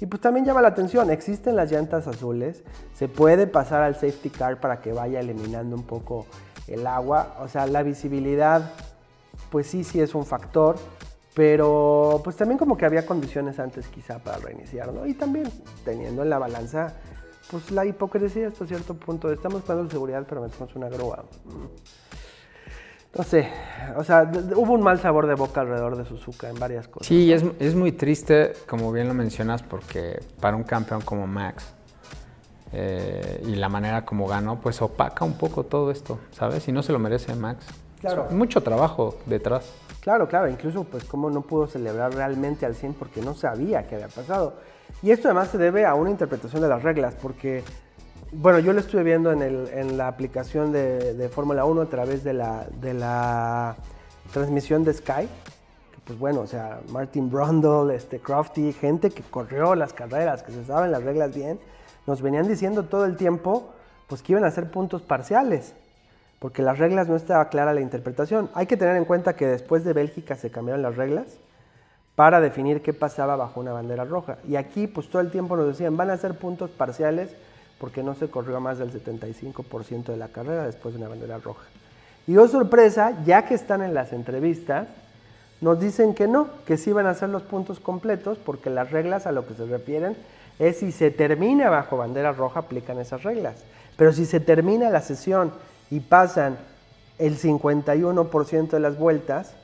Y 0.00 0.06
pues 0.06 0.22
también 0.22 0.46
llama 0.46 0.62
la 0.62 0.68
atención, 0.68 1.10
existen 1.10 1.56
las 1.56 1.70
llantas 1.70 2.06
azules, 2.06 2.62
se 2.94 3.08
puede 3.08 3.46
pasar 3.46 3.82
al 3.82 3.94
safety 3.94 4.30
car 4.30 4.60
para 4.60 4.80
que 4.80 4.92
vaya 4.92 5.20
eliminando 5.20 5.76
un 5.76 5.82
poco 5.82 6.26
el 6.68 6.86
agua, 6.86 7.36
o 7.40 7.48
sea, 7.48 7.66
la 7.66 7.82
visibilidad 7.82 8.70
pues 9.50 9.66
sí, 9.66 9.84
sí 9.84 10.00
es 10.00 10.14
un 10.14 10.26
factor, 10.26 10.76
pero 11.34 12.20
pues 12.24 12.36
también 12.36 12.58
como 12.58 12.76
que 12.76 12.84
había 12.84 13.06
condiciones 13.06 13.58
antes 13.58 13.86
quizá 13.88 14.18
para 14.18 14.38
reiniciar, 14.38 14.92
¿no? 14.92 15.06
Y 15.06 15.14
también 15.14 15.50
teniendo 15.84 16.22
en 16.22 16.30
la 16.30 16.38
balanza 16.38 16.94
pues 17.50 17.70
la 17.70 17.86
hipocresía 17.86 18.48
hasta 18.48 18.66
cierto 18.66 18.94
punto. 18.94 19.32
Estamos 19.32 19.66
de 19.66 19.90
seguridad, 19.90 20.24
pero 20.28 20.42
metemos 20.42 20.74
una 20.74 20.88
grúa. 20.88 21.24
No 23.16 23.24
sé, 23.24 23.48
o 23.96 24.04
sea, 24.04 24.30
hubo 24.54 24.74
un 24.74 24.82
mal 24.82 25.00
sabor 25.00 25.26
de 25.26 25.34
boca 25.34 25.62
alrededor 25.62 25.96
de 25.96 26.04
Suzuka 26.04 26.50
en 26.50 26.58
varias 26.58 26.88
cosas. 26.88 27.06
Sí, 27.06 27.32
es, 27.32 27.42
es 27.58 27.74
muy 27.74 27.92
triste, 27.92 28.52
como 28.68 28.92
bien 28.92 29.08
lo 29.08 29.14
mencionas, 29.14 29.62
porque 29.62 30.20
para 30.40 30.56
un 30.56 30.62
campeón 30.62 31.00
como 31.00 31.26
Max 31.26 31.72
eh, 32.72 33.42
y 33.46 33.54
la 33.54 33.70
manera 33.70 34.04
como 34.04 34.26
ganó, 34.26 34.60
pues 34.60 34.82
opaca 34.82 35.24
un 35.24 35.38
poco 35.38 35.64
todo 35.64 35.90
esto, 35.90 36.18
¿sabes? 36.32 36.68
Y 36.68 36.72
no 36.72 36.82
se 36.82 36.92
lo 36.92 36.98
merece 36.98 37.34
Max. 37.34 37.66
Claro. 38.00 38.26
Mucho 38.30 38.62
trabajo 38.62 39.16
detrás. 39.26 39.72
Claro, 40.00 40.28
claro, 40.28 40.48
incluso 40.48 40.84
pues 40.84 41.04
como 41.04 41.30
no 41.30 41.42
pudo 41.42 41.66
celebrar 41.66 42.14
realmente 42.14 42.64
al 42.64 42.74
100 42.74 42.94
porque 42.94 43.20
no 43.20 43.34
sabía 43.34 43.86
qué 43.86 43.96
había 43.96 44.08
pasado. 44.08 44.54
Y 45.02 45.10
esto 45.10 45.28
además 45.28 45.48
se 45.48 45.58
debe 45.58 45.84
a 45.84 45.94
una 45.94 46.10
interpretación 46.10 46.62
de 46.62 46.68
las 46.68 46.82
reglas, 46.82 47.14
porque, 47.20 47.62
bueno, 48.32 48.58
yo 48.58 48.72
lo 48.72 48.80
estuve 48.80 49.02
viendo 49.02 49.32
en, 49.32 49.42
el, 49.42 49.68
en 49.68 49.98
la 49.98 50.08
aplicación 50.08 50.72
de, 50.72 51.14
de 51.14 51.28
Fórmula 51.28 51.64
1 51.64 51.82
a 51.82 51.86
través 51.86 52.24
de 52.24 52.32
la, 52.32 52.66
de 52.80 52.94
la 52.94 53.76
transmisión 54.32 54.84
de 54.84 54.94
Sky, 54.94 55.28
pues 56.04 56.18
bueno, 56.18 56.40
o 56.40 56.46
sea, 56.46 56.80
Martin 56.88 57.30
Brundle, 57.30 57.94
este, 57.94 58.18
Crofty, 58.18 58.72
gente 58.72 59.10
que 59.10 59.22
corrió 59.22 59.74
las 59.74 59.92
carreras, 59.92 60.42
que 60.42 60.52
se 60.52 60.64
saben 60.64 60.90
las 60.90 61.02
reglas 61.02 61.34
bien, 61.34 61.60
nos 62.06 62.22
venían 62.22 62.48
diciendo 62.48 62.84
todo 62.84 63.04
el 63.04 63.16
tiempo 63.16 63.74
pues 64.06 64.22
que 64.22 64.32
iban 64.32 64.44
a 64.44 64.50
ser 64.50 64.70
puntos 64.70 65.02
parciales 65.02 65.74
porque 66.38 66.62
las 66.62 66.78
reglas 66.78 67.08
no 67.08 67.16
estaba 67.16 67.48
clara 67.48 67.74
la 67.74 67.80
interpretación. 67.80 68.50
Hay 68.54 68.66
que 68.66 68.76
tener 68.76 68.96
en 68.96 69.04
cuenta 69.04 69.34
que 69.34 69.46
después 69.46 69.84
de 69.84 69.92
Bélgica 69.92 70.36
se 70.36 70.50
cambiaron 70.50 70.82
las 70.82 70.96
reglas 70.96 71.26
para 72.14 72.40
definir 72.40 72.82
qué 72.82 72.92
pasaba 72.92 73.36
bajo 73.36 73.60
una 73.60 73.72
bandera 73.72 74.04
roja. 74.04 74.38
Y 74.46 74.56
aquí 74.56 74.86
pues 74.86 75.08
todo 75.08 75.22
el 75.22 75.30
tiempo 75.30 75.56
nos 75.56 75.68
decían, 75.68 75.96
van 75.96 76.10
a 76.10 76.16
ser 76.16 76.34
puntos 76.34 76.70
parciales 76.70 77.30
porque 77.78 78.02
no 78.02 78.14
se 78.14 78.28
corrió 78.28 78.60
más 78.60 78.78
del 78.78 78.92
75% 78.92 80.06
de 80.06 80.16
la 80.16 80.28
carrera 80.28 80.64
después 80.64 80.94
de 80.94 81.00
una 81.00 81.08
bandera 81.08 81.38
roja. 81.38 81.64
Y 82.26 82.36
oh 82.36 82.46
sorpresa, 82.48 83.16
ya 83.24 83.46
que 83.46 83.54
están 83.54 83.82
en 83.82 83.94
las 83.94 84.12
entrevistas, 84.12 84.86
nos 85.60 85.80
dicen 85.80 86.14
que 86.14 86.28
no, 86.28 86.48
que 86.66 86.76
sí 86.76 86.92
van 86.92 87.06
a 87.06 87.14
ser 87.14 87.30
los 87.30 87.42
puntos 87.42 87.80
completos 87.80 88.38
porque 88.38 88.70
las 88.70 88.90
reglas 88.90 89.26
a 89.26 89.32
lo 89.32 89.46
que 89.46 89.54
se 89.54 89.66
refieren 89.66 90.16
es 90.58 90.78
si 90.78 90.92
se 90.92 91.10
termina 91.10 91.70
bajo 91.70 91.96
bandera 91.96 92.32
roja 92.32 92.60
aplican 92.60 92.98
esas 92.98 93.22
reglas. 93.22 93.56
Pero 93.96 94.12
si 94.12 94.26
se 94.26 94.40
termina 94.40 94.90
la 94.90 95.00
sesión 95.00 95.52
y 95.90 96.00
pasan 96.00 96.58
el 97.18 97.38
51% 97.38 98.70
de 98.70 98.80
las 98.80 98.98
vueltas, 98.98 99.54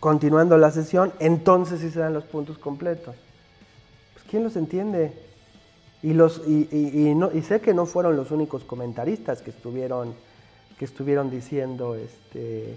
continuando 0.00 0.56
la 0.58 0.70
sesión, 0.70 1.12
entonces 1.18 1.80
sí 1.80 1.90
se 1.90 2.00
dan 2.00 2.14
los 2.14 2.24
puntos 2.24 2.58
completos. 2.58 3.16
Pues 4.14 4.24
¿quién 4.30 4.44
los 4.44 4.56
entiende? 4.56 5.12
Y, 6.02 6.12
los, 6.12 6.42
y, 6.46 6.68
y 6.70 7.42
sé 7.42 7.60
que 7.60 7.74
no 7.74 7.86
fueron 7.86 8.16
los 8.16 8.30
únicos 8.30 8.62
comentaristas 8.64 9.42
que 9.42 9.50
estuvieron, 9.50 10.14
que 10.78 10.84
estuvieron 10.84 11.30
diciendo 11.30 11.96
este, 11.96 12.76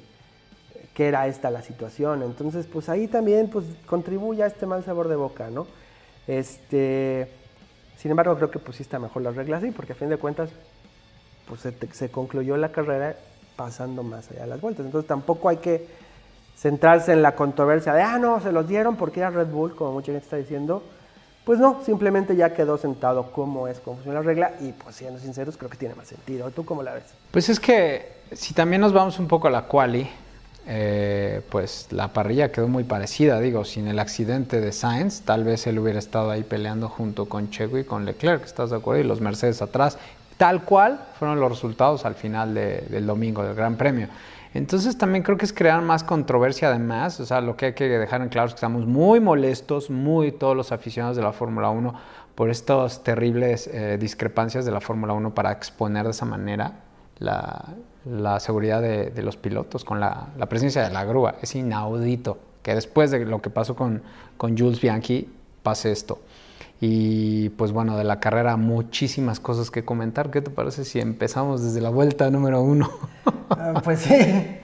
que 0.93 1.07
era 1.07 1.27
esta 1.27 1.51
la 1.51 1.61
situación. 1.61 2.23
Entonces, 2.23 2.65
pues 2.65 2.89
ahí 2.89 3.07
también 3.07 3.49
pues, 3.49 3.65
contribuye 3.85 4.43
a 4.43 4.47
este 4.47 4.65
mal 4.65 4.83
sabor 4.83 5.07
de 5.07 5.15
boca, 5.15 5.49
¿no? 5.49 5.67
Este, 6.27 7.29
sin 7.97 8.11
embargo, 8.11 8.35
creo 8.35 8.51
que 8.51 8.59
sí 8.73 8.83
está 8.83 8.99
mejor 8.99 9.21
las 9.21 9.35
reglas 9.35 9.63
así, 9.63 9.71
porque 9.71 9.93
a 9.93 9.95
fin 9.95 10.09
de 10.09 10.17
cuentas 10.17 10.49
pues 11.49 11.67
se, 11.91 12.09
concluyó 12.09 12.55
la 12.55 12.71
carrera 12.71 13.15
pasando 13.55 14.03
más 14.03 14.29
allá 14.31 14.41
de 14.41 14.47
las 14.47 14.61
vueltas. 14.61 14.85
Entonces 14.85 15.07
tampoco 15.07 15.49
hay 15.49 15.57
que 15.57 15.87
centrarse 16.55 17.11
en 17.11 17.21
la 17.21 17.35
controversia 17.35 17.93
de, 17.93 18.03
ah, 18.03 18.19
no, 18.19 18.39
se 18.39 18.51
los 18.51 18.67
dieron 18.67 18.95
porque 18.95 19.19
era 19.19 19.31
Red 19.31 19.47
Bull, 19.47 19.75
como 19.75 19.93
mucha 19.93 20.11
gente 20.11 20.23
está 20.23 20.37
diciendo. 20.37 20.83
Pues 21.43 21.57
no, 21.57 21.81
simplemente 21.83 22.35
ya 22.35 22.53
quedó 22.53 22.77
sentado 22.77 23.31
cómo 23.31 23.67
es, 23.67 23.79
cómo 23.79 23.95
funciona 23.97 24.19
la 24.19 24.25
regla 24.25 24.51
y 24.61 24.71
pues 24.71 24.95
siendo 24.95 25.19
sinceros 25.19 25.57
creo 25.57 25.69
que 25.69 25.77
tiene 25.77 25.95
más 25.95 26.07
sentido. 26.07 26.51
¿Tú 26.51 26.63
cómo 26.63 26.83
la 26.83 26.93
ves? 26.93 27.05
Pues 27.31 27.49
es 27.49 27.59
que 27.59 28.19
si 28.31 28.53
también 28.53 28.81
nos 28.81 28.93
vamos 28.93 29.17
un 29.17 29.27
poco 29.27 29.47
a 29.47 29.51
la 29.51 29.63
quali, 29.63 30.07
eh, 30.67 31.41
pues 31.49 31.87
la 31.89 32.09
parrilla 32.09 32.51
quedó 32.51 32.67
muy 32.67 32.83
parecida, 32.83 33.39
digo, 33.39 33.65
sin 33.65 33.87
el 33.87 33.97
accidente 33.97 34.61
de 34.61 34.71
Sainz, 34.71 35.21
tal 35.21 35.43
vez 35.43 35.65
él 35.65 35.79
hubiera 35.79 35.97
estado 35.97 36.29
ahí 36.29 36.43
peleando 36.43 36.89
junto 36.89 37.25
con 37.25 37.49
Checo 37.49 37.79
y 37.79 37.85
con 37.85 38.05
Leclerc, 38.05 38.45
¿estás 38.45 38.69
de 38.69 38.75
acuerdo? 38.75 39.01
Y 39.01 39.07
los 39.07 39.19
Mercedes 39.19 39.63
atrás, 39.63 39.97
tal 40.39 40.63
cual 40.63 41.01
fueron 41.19 41.37
los 41.41 41.51
resultados 41.51 42.05
al 42.05 42.15
final 42.15 42.53
del 42.53 43.05
domingo 43.05 43.43
del 43.43 43.55
Gran 43.55 43.75
Premio. 43.75 44.07
Entonces 44.53 44.97
también 44.97 45.21
creo 45.21 45.37
que 45.37 45.43
es 45.43 45.51
crear 45.51 45.81
más 45.81 46.05
controversia 46.05 46.69
además, 46.69 47.19
o 47.19 47.25
sea, 47.25 47.41
lo 47.41 47.57
que 47.57 47.67
hay 47.67 47.73
que 47.73 47.89
dejar 47.89 48.21
en 48.21 48.29
claro 48.29 48.47
es 48.47 48.53
que 48.53 48.59
estamos 48.59 48.85
muy 48.85 49.19
molestos, 49.19 49.89
muy 49.89 50.31
todos 50.31 50.55
los 50.55 50.71
aficionados 50.71 51.17
de 51.17 51.23
la 51.23 51.33
Fórmula 51.33 51.69
1 51.69 51.93
por 52.35 52.49
estas 52.49 53.03
terribles 53.03 53.67
eh, 53.67 53.97
discrepancias 53.99 54.63
de 54.63 54.71
la 54.71 54.79
Fórmula 54.79 55.11
1 55.11 55.35
para 55.35 55.51
exponer 55.51 56.05
de 56.05 56.11
esa 56.11 56.23
manera 56.23 56.83
la, 57.19 58.39
seguridad 58.39 58.81
de, 58.81 59.21
los 59.21 59.35
pilotos 59.35 59.83
con 59.83 59.99
la, 59.99 60.29
presencia 60.47 60.81
de 60.81 60.89
la 60.89 61.03
grúa. 61.03 61.35
Es 61.41 61.53
inaudito 61.53 62.39
que 62.63 62.73
después 62.73 63.11
de 63.11 63.25
lo 63.25 63.41
que 63.41 63.49
pasó 63.49 63.75
con, 63.75 64.01
con 64.37 64.57
Jules 64.57 64.79
Bianchi 64.79 65.29
pase 65.63 65.91
esto. 65.91 66.21
Y 66.81 67.49
pues 67.49 67.71
bueno, 67.71 67.97
de 67.97 68.05
la 68.05 68.19
carrera 68.19 68.55
muchísimas 68.55 69.39
cosas 69.39 69.69
que 69.69 69.83
comentar. 69.83 70.31
¿Qué 70.31 70.41
te 70.41 70.49
parece 70.49 70.85
si 70.85 70.99
empezamos 70.99 71.63
desde 71.63 71.81
la 71.81 71.89
vuelta 71.89 72.29
número 72.29 72.61
uno? 72.61 72.89
Ah, 73.51 73.81
pues 73.83 74.01
sí. 74.01 74.59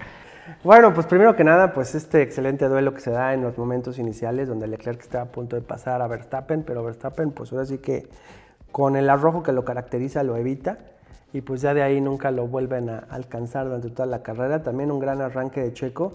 Bueno, 0.64 0.94
pues 0.94 1.08
primero 1.08 1.36
que 1.36 1.44
nada, 1.44 1.74
pues 1.74 1.96
este 1.96 2.22
excelente 2.22 2.68
duelo 2.68 2.94
que 2.94 3.02
se 3.02 3.10
da 3.10 3.34
en 3.34 3.42
los 3.42 3.58
momentos 3.58 3.98
iniciales 3.98 4.48
donde 4.48 4.68
Leclerc 4.68 5.02
está 5.02 5.22
a 5.24 5.26
punto 5.26 5.56
de 5.56 5.64
pasar 5.64 6.04
a 6.04 6.08
Verstappen, 6.08 6.64
pero 6.64 6.84
Verstappen 6.84 7.32
pues 7.32 7.52
ahora 7.52 7.66
sí 7.66 7.80
que 7.80 8.08
con 8.72 8.96
el 8.96 9.10
arrojo 9.10 9.42
que 9.42 9.52
lo 9.52 9.66
caracteriza 9.66 10.24
lo 10.24 10.38
evita 10.38 10.78
y 11.34 11.42
pues 11.42 11.62
ya 11.62 11.74
de 11.74 11.82
ahí 11.82 12.00
nunca 12.00 12.32
lo 12.32 12.48
vuelven 12.48 12.90
a 12.90 13.00
alcanzar 13.10 13.66
durante 13.66 13.90
toda 13.90 14.06
la 14.06 14.24
carrera. 14.24 14.64
También 14.64 14.92
un 14.92 15.00
gran 15.00 15.22
arranque 15.22 15.62
de 15.62 15.74
Checo 15.74 16.14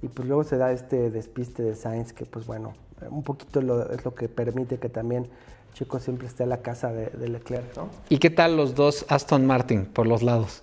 y 0.00 0.08
pues 0.08 0.26
luego 0.26 0.44
se 0.44 0.56
da 0.56 0.72
este 0.72 1.10
despiste 1.10 1.62
de 1.62 1.74
Sainz 1.74 2.12
que 2.12 2.24
pues 2.24 2.46
bueno, 2.46 2.74
un 3.10 3.22
poquito 3.22 3.60
es 3.90 4.04
lo 4.04 4.14
que 4.14 4.28
permite 4.28 4.78
que 4.78 4.88
también 4.88 5.28
Checo 5.74 5.98
siempre 5.98 6.26
esté 6.26 6.42
a 6.42 6.46
la 6.46 6.58
casa 6.58 6.92
de, 6.92 7.28
Leclerc, 7.28 7.76
¿no? 7.76 7.88
¿Y 8.08 8.18
qué 8.18 8.30
tal 8.30 8.56
los 8.56 8.74
dos 8.74 9.06
Aston 9.08 9.46
Martin 9.46 9.86
por 9.86 10.06
los 10.06 10.22
lados? 10.22 10.62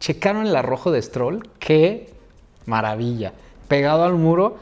Checaron 0.00 0.46
el 0.46 0.56
arrojo 0.56 0.90
de 0.90 1.00
Stroll, 1.00 1.48
qué 1.58 2.12
maravilla. 2.66 3.32
Pegado 3.68 4.04
al 4.04 4.14
muro 4.14 4.56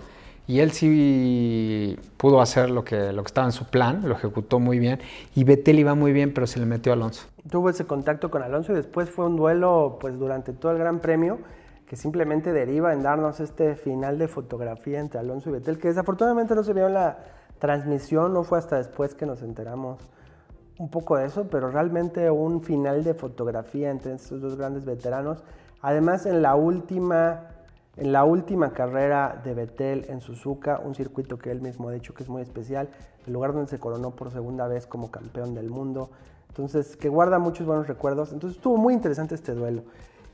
y 0.47 0.61
él 0.61 0.73
sí 0.73 1.99
pudo 2.19 2.41
hacer 2.41 2.71
lo 2.71 2.85
que, 2.85 3.13
lo 3.13 3.23
que 3.23 3.29
estaba 3.29 3.47
en 3.47 3.53
su 3.53 3.65
plan, 3.65 4.03
lo 4.05 4.15
ejecutó 4.15 4.61
muy 4.61 4.79
bien. 4.79 5.01
Y 5.35 5.45
Vettel 5.45 5.79
iba 5.79 5.95
muy 5.95 6.13
bien, 6.13 6.35
pero 6.35 6.47
se 6.47 6.61
le 6.61 6.67
metió 6.67 6.93
a 6.93 6.95
Alonso. 6.95 7.27
Tuvo 7.51 7.71
ese 7.71 7.87
contacto 7.87 8.31
con 8.31 8.43
Alonso 8.43 8.73
y 8.73 8.77
después 8.77 9.09
fue 9.09 9.27
un 9.27 9.37
duelo 9.37 9.99
pues 10.01 10.19
durante 10.19 10.53
todo 10.53 10.73
el 10.73 10.79
Gran 10.79 11.01
Premio 11.01 11.39
que 11.87 11.97
simplemente 11.97 12.53
deriva 12.53 12.93
en 12.93 13.03
darnos 13.03 13.41
este 13.41 13.77
final 13.77 14.19
de 14.19 14.29
fotografía 14.29 15.01
entre 15.01 15.21
Alonso 15.21 15.51
y 15.51 15.53
Vettel, 15.53 15.79
que 15.79 15.89
desafortunadamente 15.89 16.55
no 16.55 16.63
se 16.63 16.73
vio 16.73 16.87
en 16.87 16.95
la 16.95 17.19
transmisión, 17.59 18.33
no 18.33 18.43
fue 18.43 18.59
hasta 18.59 18.77
después 18.77 19.15
que 19.15 19.27
nos 19.27 19.43
enteramos 19.43 20.01
un 20.79 20.91
poco 20.91 21.17
de 21.17 21.27
eso, 21.27 21.49
pero 21.51 21.71
realmente 21.71 22.31
un 22.31 22.63
final 22.63 23.05
de 23.05 23.15
fotografía 23.15 23.91
entre 23.91 24.15
estos 24.15 24.41
dos 24.41 24.57
grandes 24.57 24.85
veteranos. 24.85 25.45
Además, 25.81 26.27
en 26.27 26.43
la 26.43 26.57
última 26.57 27.49
en 27.97 28.13
la 28.13 28.25
última 28.25 28.73
carrera 28.73 29.41
de 29.45 29.55
Betel 29.55 30.07
en 30.09 30.21
Suzuka, 30.21 30.81
un 30.85 30.97
circuito 30.97 31.39
que 31.39 31.53
él 31.53 31.61
mismo 31.61 31.89
ha 31.89 31.93
dicho 31.93 32.13
que 32.13 32.25
es 32.25 32.29
muy 32.29 32.43
especial, 32.43 32.89
el 33.25 33.33
lugar 33.33 33.53
donde 33.53 33.71
se 33.71 33.79
coronó 33.79 34.11
por 34.11 34.33
segunda 34.33 34.67
vez 34.67 34.87
como 34.87 35.13
campeón 35.13 35.55
del 35.55 35.71
mundo, 35.71 36.11
entonces 36.49 36.97
que 36.97 37.09
guarda 37.09 37.39
muchos 37.39 37.67
buenos 37.67 37.87
recuerdos, 37.87 38.33
entonces 38.33 38.57
estuvo 38.57 38.77
muy 38.77 38.95
interesante 38.95 39.37
este 39.37 39.55
duelo. 39.55 39.85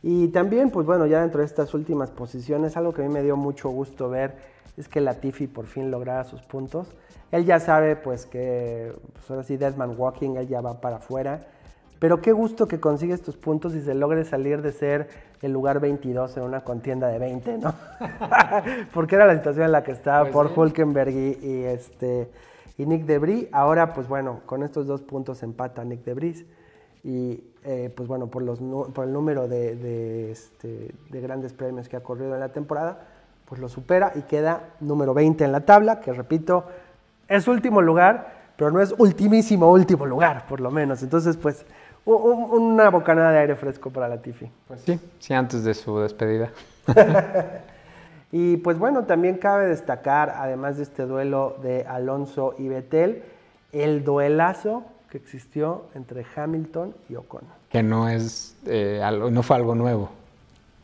Y 0.02 0.28
también, 0.28 0.70
pues 0.70 0.86
bueno, 0.86 1.06
ya 1.06 1.20
dentro 1.20 1.40
de 1.40 1.46
estas 1.46 1.74
últimas 1.74 2.10
posiciones, 2.10 2.76
algo 2.76 2.92
que 2.92 3.02
a 3.02 3.06
mí 3.06 3.12
me 3.12 3.22
dio 3.22 3.36
mucho 3.36 3.68
gusto 3.68 4.08
ver 4.08 4.34
es 4.76 4.88
que 4.88 5.00
Latifi 5.00 5.46
por 5.46 5.66
fin 5.66 5.90
lograra 5.90 6.24
sus 6.24 6.42
puntos. 6.42 6.88
Él 7.32 7.44
ya 7.44 7.60
sabe, 7.60 7.96
pues 7.96 8.26
que, 8.26 8.94
pues 9.12 9.30
ahora 9.30 9.42
sí, 9.42 9.56
Desmond 9.56 9.98
Walking, 9.98 10.36
él 10.36 10.48
ya 10.48 10.60
va 10.60 10.80
para 10.80 10.96
afuera. 10.96 11.46
Pero 11.98 12.22
qué 12.22 12.32
gusto 12.32 12.66
que 12.66 12.80
consigue 12.80 13.12
estos 13.12 13.36
puntos 13.36 13.74
y 13.74 13.82
se 13.82 13.94
logre 13.94 14.24
salir 14.24 14.62
de 14.62 14.72
ser 14.72 15.08
el 15.42 15.52
lugar 15.52 15.80
22 15.80 16.36
en 16.38 16.42
una 16.44 16.62
contienda 16.62 17.08
de 17.08 17.18
20, 17.18 17.58
¿no? 17.58 17.74
Porque 18.94 19.16
era 19.16 19.26
la 19.26 19.36
situación 19.36 19.66
en 19.66 19.72
la 19.72 19.84
que 19.84 19.92
estaba 19.92 20.22
pues 20.22 20.32
por 20.32 20.58
Hulkenberg 20.58 21.10
y, 21.10 21.64
este, 21.64 22.30
y 22.78 22.86
Nick 22.86 23.04
Debris. 23.04 23.48
Ahora, 23.52 23.92
pues 23.92 24.08
bueno, 24.08 24.40
con 24.46 24.62
estos 24.62 24.86
dos 24.86 25.02
puntos 25.02 25.42
empata 25.42 25.84
Nick 25.84 26.02
Debris. 26.04 26.46
Y 27.02 27.42
eh, 27.64 27.92
pues 27.94 28.08
bueno, 28.08 28.28
por, 28.28 28.42
los, 28.42 28.58
por 28.58 29.04
el 29.04 29.12
número 29.12 29.48
de, 29.48 30.30
este, 30.30 30.94
de 31.10 31.20
grandes 31.20 31.52
premios 31.52 31.88
que 31.88 31.96
ha 31.96 32.02
corrido 32.02 32.34
en 32.34 32.40
la 32.40 32.50
temporada, 32.50 32.98
pues 33.46 33.60
lo 33.60 33.68
supera 33.68 34.12
y 34.14 34.22
queda 34.22 34.70
número 34.80 35.12
20 35.12 35.44
en 35.44 35.52
la 35.52 35.60
tabla, 35.60 36.00
que 36.00 36.12
repito, 36.12 36.64
es 37.28 37.48
último 37.48 37.82
lugar, 37.82 38.52
pero 38.56 38.70
no 38.70 38.80
es 38.80 38.94
ultimísimo 38.96 39.70
último 39.70 40.06
lugar, 40.06 40.46
por 40.46 40.60
lo 40.60 40.70
menos. 40.70 41.02
Entonces, 41.02 41.36
pues 41.36 41.64
una 42.04 42.90
bocanada 42.90 43.32
de 43.32 43.38
aire 43.38 43.54
fresco 43.56 43.90
para 43.90 44.08
la 44.08 44.20
Tifi. 44.22 44.50
Pues 44.66 44.80
sí, 44.82 44.98
sí, 45.18 45.34
antes 45.34 45.64
de 45.64 45.74
su 45.74 45.98
despedida. 45.98 46.50
y 48.32 48.56
pues 48.58 48.78
bueno, 48.78 49.04
también 49.04 49.36
cabe 49.36 49.66
destacar, 49.66 50.34
además 50.36 50.76
de 50.76 50.84
este 50.84 51.04
duelo 51.04 51.56
de 51.62 51.84
Alonso 51.86 52.54
y 52.58 52.68
Betel, 52.68 53.22
el 53.72 54.02
duelazo 54.04 54.84
que 55.10 55.18
existió 55.18 55.86
entre 55.94 56.24
Hamilton 56.34 56.94
y 57.08 57.16
Ocon. 57.16 57.42
Que 57.68 57.82
no 57.82 58.08
es 58.08 58.56
eh, 58.66 59.02
no 59.30 59.42
fue 59.42 59.56
algo 59.56 59.74
nuevo, 59.74 60.10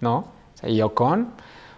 ¿no? 0.00 0.36
y 0.62 0.80
Ocon, 0.80 1.32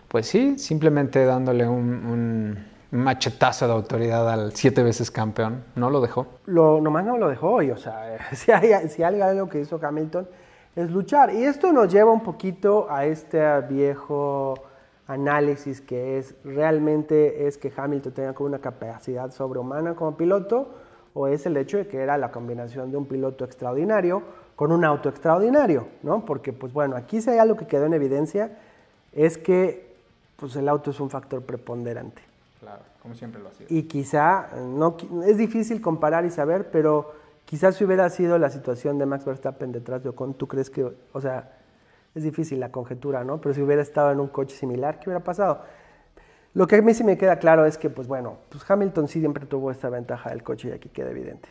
pues 0.09 0.27
sí, 0.27 0.59
simplemente 0.59 1.25
dándole 1.25 1.69
un 1.69 2.67
un 2.91 3.03
machetazo 3.03 3.67
de 3.67 3.73
autoridad 3.73 4.29
al 4.31 4.53
siete 4.55 4.83
veces 4.83 5.11
campeón. 5.11 5.65
No 5.77 5.91
lo 5.91 6.01
dejó. 6.01 6.27
Lo, 6.47 6.81
nomás 6.81 7.05
no 7.05 7.19
lo 7.19 7.29
dejó. 7.29 7.63
Y, 7.63 7.71
o 7.71 7.77
sea, 7.77 8.19
si 8.33 8.51
hay, 8.51 8.89
si 8.89 9.03
hay 9.03 9.21
algo 9.21 9.49
que 9.49 9.61
hizo 9.61 9.79
Hamilton 9.83 10.29
es 10.77 10.91
luchar. 10.91 11.35
Y 11.35 11.45
esto 11.45 11.73
nos 11.73 11.93
lleva 11.93 12.13
un 12.13 12.23
poquito 12.23 12.87
a 12.91 13.05
este 13.05 13.61
viejo 13.63 14.55
análisis 15.07 15.81
que 15.81 16.19
es 16.19 16.35
realmente 16.45 17.47
es 17.47 17.57
que 17.57 17.73
Hamilton 17.75 18.13
tenga 18.13 18.33
como 18.35 18.49
una 18.49 18.59
capacidad 18.59 19.31
sobrehumana 19.31 19.95
como 19.95 20.17
piloto 20.19 20.69
o 21.19 21.27
es 21.27 21.47
el 21.47 21.57
hecho 21.57 21.79
de 21.79 21.89
que 21.89 21.99
era 21.99 22.17
la 22.17 22.31
combinación 22.31 22.93
de 22.93 22.97
un 22.97 23.05
piloto 23.05 23.45
extraordinario 23.45 24.23
con 24.55 24.71
un 24.71 24.85
auto 24.85 25.09
extraordinario, 25.09 25.89
¿no? 26.05 26.25
Porque 26.25 26.53
pues 26.53 26.73
bueno, 26.73 26.95
aquí 26.95 27.21
si 27.21 27.29
hay 27.31 27.39
algo 27.39 27.57
que 27.57 27.67
quedó 27.67 27.87
en 27.87 27.95
evidencia 27.95 28.57
es 29.13 29.37
que 29.37 29.97
pues 30.37 30.55
el 30.55 30.69
auto 30.69 30.93
es 30.93 31.01
un 31.01 31.11
factor 31.11 31.43
preponderante. 31.43 32.23
Claro, 32.61 32.83
como 33.03 33.17
siempre 33.17 33.43
lo 33.43 33.49
ha 33.49 33.53
sido. 33.53 33.67
Y 33.69 33.83
quizá, 33.85 34.51
no, 34.63 34.97
es 35.27 35.37
difícil 35.37 35.81
comparar 35.81 36.25
y 36.25 36.31
saber, 36.31 36.71
pero 36.71 37.13
quizás 37.47 37.75
si 37.75 37.85
hubiera 37.85 38.09
sido 38.11 38.39
la 38.39 38.51
situación 38.51 38.97
de 38.99 39.07
Max 39.07 39.25
Verstappen 39.25 39.73
detrás 39.73 40.05
de 40.05 40.11
Ocon, 40.11 40.35
¿tú 40.35 40.47
crees 40.47 40.71
que, 40.71 40.89
o 41.13 41.21
sea, 41.21 41.51
es 42.15 42.23
difícil 42.23 42.61
la 42.61 42.71
conjetura, 42.71 43.25
¿no? 43.25 43.41
Pero 43.41 43.57
si 43.57 43.61
hubiera 43.61 43.83
estado 43.83 44.13
en 44.13 44.21
un 44.21 44.29
coche 44.29 44.55
similar, 44.55 45.01
¿qué 45.01 45.11
hubiera 45.11 45.25
pasado? 45.25 45.63
Lo 46.55 46.67
que 46.67 46.77
a 46.77 46.83
mí 46.83 46.95
sí 46.95 47.05
me 47.05 47.17
queda 47.19 47.39
claro 47.39 47.67
es 47.67 47.79
que, 47.79 47.91
pues 47.91 48.09
bueno, 48.09 48.39
pues 48.49 48.69
Hamilton 48.69 49.09
sí 49.09 49.21
siempre 49.21 49.47
tuvo 49.47 49.71
esta 49.71 49.89
ventaja 49.91 50.31
del 50.31 50.43
coche 50.43 50.69
y 50.69 50.73
aquí 50.73 50.89
queda 50.89 51.11
evidente. 51.11 51.49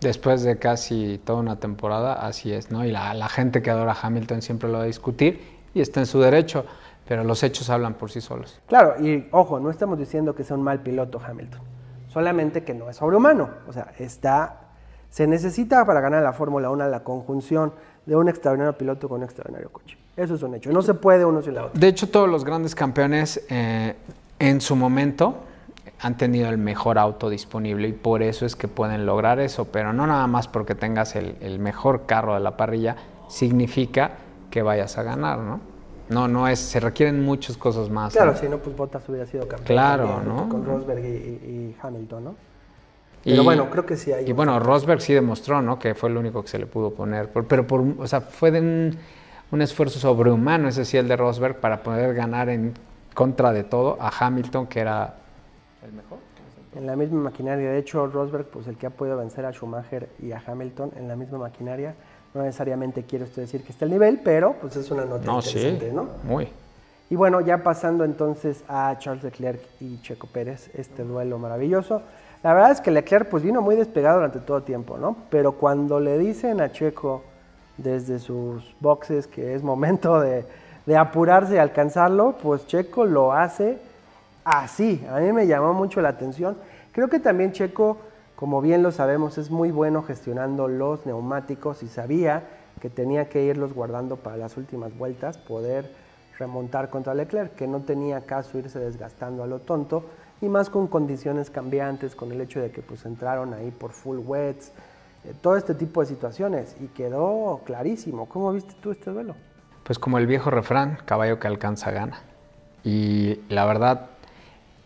Después 0.00 0.42
de 0.42 0.58
casi 0.58 1.20
toda 1.24 1.40
una 1.40 1.58
temporada, 1.58 2.14
así 2.14 2.52
es, 2.52 2.70
¿no? 2.70 2.84
Y 2.84 2.92
la, 2.92 3.14
la 3.14 3.28
gente 3.28 3.62
que 3.62 3.70
adora 3.70 3.92
a 3.92 4.06
Hamilton 4.06 4.42
siempre 4.42 4.68
lo 4.68 4.78
va 4.78 4.84
a 4.84 4.86
discutir 4.86 5.40
y 5.74 5.80
está 5.80 6.00
en 6.00 6.06
su 6.06 6.20
derecho 6.20 6.64
pero 7.08 7.24
los 7.24 7.42
hechos 7.42 7.70
hablan 7.70 7.94
por 7.94 8.10
sí 8.10 8.20
solos. 8.20 8.60
Claro, 8.66 9.02
y 9.02 9.26
ojo, 9.32 9.58
no 9.58 9.70
estamos 9.70 9.98
diciendo 9.98 10.34
que 10.34 10.44
sea 10.44 10.56
un 10.56 10.62
mal 10.62 10.80
piloto 10.80 11.18
Hamilton, 11.26 11.62
solamente 12.08 12.64
que 12.64 12.74
no 12.74 12.90
es 12.90 12.96
sobrehumano, 12.96 13.48
o 13.66 13.72
sea, 13.72 13.92
está, 13.98 14.60
se 15.08 15.26
necesita 15.26 15.86
para 15.86 16.02
ganar 16.02 16.22
la 16.22 16.34
Fórmula 16.34 16.68
1 16.68 16.86
la 16.88 17.02
conjunción 17.02 17.72
de 18.04 18.14
un 18.14 18.28
extraordinario 18.28 18.76
piloto 18.76 19.08
con 19.08 19.18
un 19.18 19.24
extraordinario 19.24 19.72
coche. 19.72 19.96
Eso 20.18 20.34
es 20.34 20.42
un 20.42 20.54
hecho, 20.54 20.70
no 20.72 20.82
se 20.82 20.94
puede 20.94 21.24
uno 21.24 21.40
sin 21.42 21.54
la 21.54 21.66
otra. 21.66 21.78
De 21.78 21.86
hecho, 21.88 22.08
todos 22.10 22.28
los 22.28 22.44
grandes 22.44 22.74
campeones 22.74 23.40
eh, 23.48 23.94
en 24.40 24.60
su 24.60 24.74
momento 24.76 25.36
han 26.00 26.16
tenido 26.16 26.48
el 26.50 26.58
mejor 26.58 26.98
auto 26.98 27.30
disponible 27.30 27.88
y 27.88 27.92
por 27.92 28.22
eso 28.22 28.44
es 28.44 28.56
que 28.56 28.66
pueden 28.68 29.06
lograr 29.06 29.38
eso, 29.40 29.66
pero 29.66 29.92
no 29.92 30.06
nada 30.06 30.26
más 30.26 30.48
porque 30.48 30.74
tengas 30.74 31.14
el, 31.16 31.36
el 31.40 31.58
mejor 31.60 32.06
carro 32.06 32.34
de 32.34 32.40
la 32.40 32.56
parrilla 32.56 32.96
significa 33.28 34.12
que 34.50 34.62
vayas 34.62 34.98
a 34.98 35.02
ganar, 35.02 35.38
¿no? 35.38 35.60
No, 36.08 36.26
no 36.26 36.48
es, 36.48 36.58
se 36.58 36.80
requieren 36.80 37.22
muchas 37.24 37.56
cosas 37.56 37.90
más. 37.90 38.12
Claro, 38.14 38.32
¿no? 38.32 38.38
si 38.38 38.48
no, 38.48 38.58
pues 38.58 38.74
Bottas 38.76 39.06
hubiera 39.08 39.26
sido 39.26 39.46
campeón. 39.46 39.66
Claro, 39.66 40.06
también, 40.08 40.28
¿no? 40.36 40.48
Con 40.48 40.64
Rosberg 40.64 41.04
y, 41.04 41.08
y- 41.08 41.10
y 41.10 41.76
Hamilton, 41.82 42.24
¿no? 42.24 42.30
Y- 43.24 43.30
Pero 43.32 43.44
bueno, 43.44 43.68
creo 43.70 43.84
que 43.84 43.96
sí 43.96 44.10
hay. 44.12 44.28
Y 44.28 44.32
bueno, 44.32 44.58
Rosberg 44.58 45.00
sí 45.02 45.12
demostró, 45.12 45.60
¿no? 45.60 45.78
Que 45.78 45.94
fue 45.94 46.08
el 46.08 46.16
único 46.16 46.40
que 46.42 46.48
se 46.48 46.58
le 46.58 46.66
pudo 46.66 46.92
poner. 46.92 47.28
Por- 47.30 47.46
pero 47.46 47.66
por, 47.66 47.82
o 47.98 48.06
sea, 48.06 48.20
fue 48.22 48.50
de 48.50 48.60
un, 48.60 48.96
un 49.50 49.62
esfuerzo 49.62 49.98
sobrehumano, 49.98 50.68
ese 50.68 50.84
sí, 50.84 50.96
el 50.96 51.08
de 51.08 51.16
Rosberg, 51.16 51.60
para 51.60 51.82
poder 51.82 52.14
ganar 52.14 52.48
en 52.48 52.74
contra 53.14 53.52
de 53.52 53.64
todo 53.64 53.96
a 54.00 54.10
Hamilton, 54.18 54.66
que 54.66 54.80
era 54.80 55.14
el 55.84 55.92
mejor. 55.92 56.18
En 56.76 56.86
la 56.86 56.96
misma 56.96 57.22
maquinaria. 57.22 57.70
De 57.70 57.78
hecho, 57.78 58.06
Rosberg, 58.06 58.46
pues 58.46 58.66
el 58.66 58.76
que 58.76 58.86
ha 58.86 58.90
podido 58.90 59.16
vencer 59.16 59.44
a 59.46 59.52
Schumacher 59.52 60.08
y 60.22 60.32
a 60.32 60.42
Hamilton 60.46 60.92
en 60.96 61.08
la 61.08 61.16
misma 61.16 61.38
maquinaria. 61.38 61.94
No 62.34 62.42
necesariamente 62.42 63.04
quiere 63.04 63.24
usted 63.24 63.42
decir 63.42 63.62
que 63.64 63.72
está 63.72 63.86
al 63.86 63.90
nivel, 63.90 64.20
pero 64.22 64.54
pues 64.60 64.76
es 64.76 64.90
una 64.90 65.04
nota 65.06 65.24
No, 65.24 65.40
sí. 65.40 65.56
interesante, 65.58 65.92
¿no? 65.92 66.08
Muy. 66.24 66.48
Y 67.10 67.16
bueno, 67.16 67.40
ya 67.40 67.62
pasando 67.62 68.04
entonces 68.04 68.62
a 68.68 68.94
Charles 68.98 69.24
Leclerc 69.24 69.62
y 69.80 69.98
Checo 70.02 70.26
Pérez, 70.26 70.70
este 70.74 71.04
duelo 71.04 71.38
maravilloso. 71.38 72.02
La 72.42 72.52
verdad 72.52 72.70
es 72.70 72.82
que 72.82 72.90
Leclerc 72.90 73.30
pues 73.30 73.42
vino 73.42 73.62
muy 73.62 73.74
despegado 73.76 74.16
durante 74.16 74.40
todo 74.40 74.62
tiempo, 74.62 74.98
¿no? 74.98 75.16
Pero 75.30 75.52
cuando 75.52 75.98
le 76.00 76.18
dicen 76.18 76.60
a 76.60 76.70
Checo 76.70 77.24
desde 77.78 78.18
sus 78.18 78.74
boxes 78.80 79.26
que 79.26 79.54
es 79.54 79.62
momento 79.62 80.20
de, 80.20 80.44
de 80.84 80.96
apurarse 80.96 81.54
y 81.54 81.58
alcanzarlo, 81.58 82.36
pues 82.42 82.66
Checo 82.66 83.06
lo 83.06 83.32
hace 83.32 83.78
así. 84.44 85.04
A 85.10 85.20
mí 85.20 85.32
me 85.32 85.46
llamó 85.46 85.72
mucho 85.72 86.00
la 86.00 86.10
atención. 86.10 86.56
Creo 86.92 87.08
que 87.08 87.20
también 87.20 87.52
Checo, 87.52 87.98
como 88.36 88.60
bien 88.60 88.82
lo 88.82 88.92
sabemos, 88.92 89.38
es 89.38 89.50
muy 89.50 89.70
bueno 89.70 90.02
gestionando 90.02 90.68
los 90.68 91.06
neumáticos 91.06 91.82
y 91.82 91.88
sabía 91.88 92.42
que 92.80 92.90
tenía 92.90 93.28
que 93.28 93.42
irlos 93.44 93.74
guardando 93.74 94.16
para 94.16 94.36
las 94.36 94.56
últimas 94.56 94.96
vueltas, 94.96 95.36
poder 95.38 95.90
remontar 96.38 96.88
contra 96.90 97.14
Leclerc, 97.14 97.54
que 97.54 97.66
no 97.66 97.80
tenía 97.80 98.20
caso 98.22 98.58
irse 98.58 98.78
desgastando 98.78 99.42
a 99.42 99.46
lo 99.46 99.58
tonto, 99.58 100.04
y 100.40 100.48
más 100.48 100.70
con 100.70 100.86
condiciones 100.86 101.50
cambiantes, 101.50 102.14
con 102.14 102.30
el 102.30 102.40
hecho 102.40 102.60
de 102.60 102.70
que 102.70 102.80
pues 102.80 103.04
entraron 103.04 103.52
ahí 103.54 103.72
por 103.72 103.90
full 103.90 104.18
wets, 104.18 104.72
todo 105.34 105.56
este 105.56 105.74
tipo 105.74 106.00
de 106.00 106.06
situaciones, 106.06 106.76
y 106.80 106.88
quedó 106.88 107.60
clarísimo. 107.64 108.28
¿Cómo 108.28 108.52
viste 108.52 108.74
tú 108.80 108.90
este 108.90 109.10
duelo? 109.10 109.34
Pues 109.84 109.98
como 109.98 110.18
el 110.18 110.26
viejo 110.26 110.50
refrán, 110.50 110.98
caballo 111.04 111.38
que 111.38 111.46
alcanza 111.46 111.90
gana. 111.90 112.20
Y 112.84 113.40
la 113.48 113.64
verdad, 113.64 114.10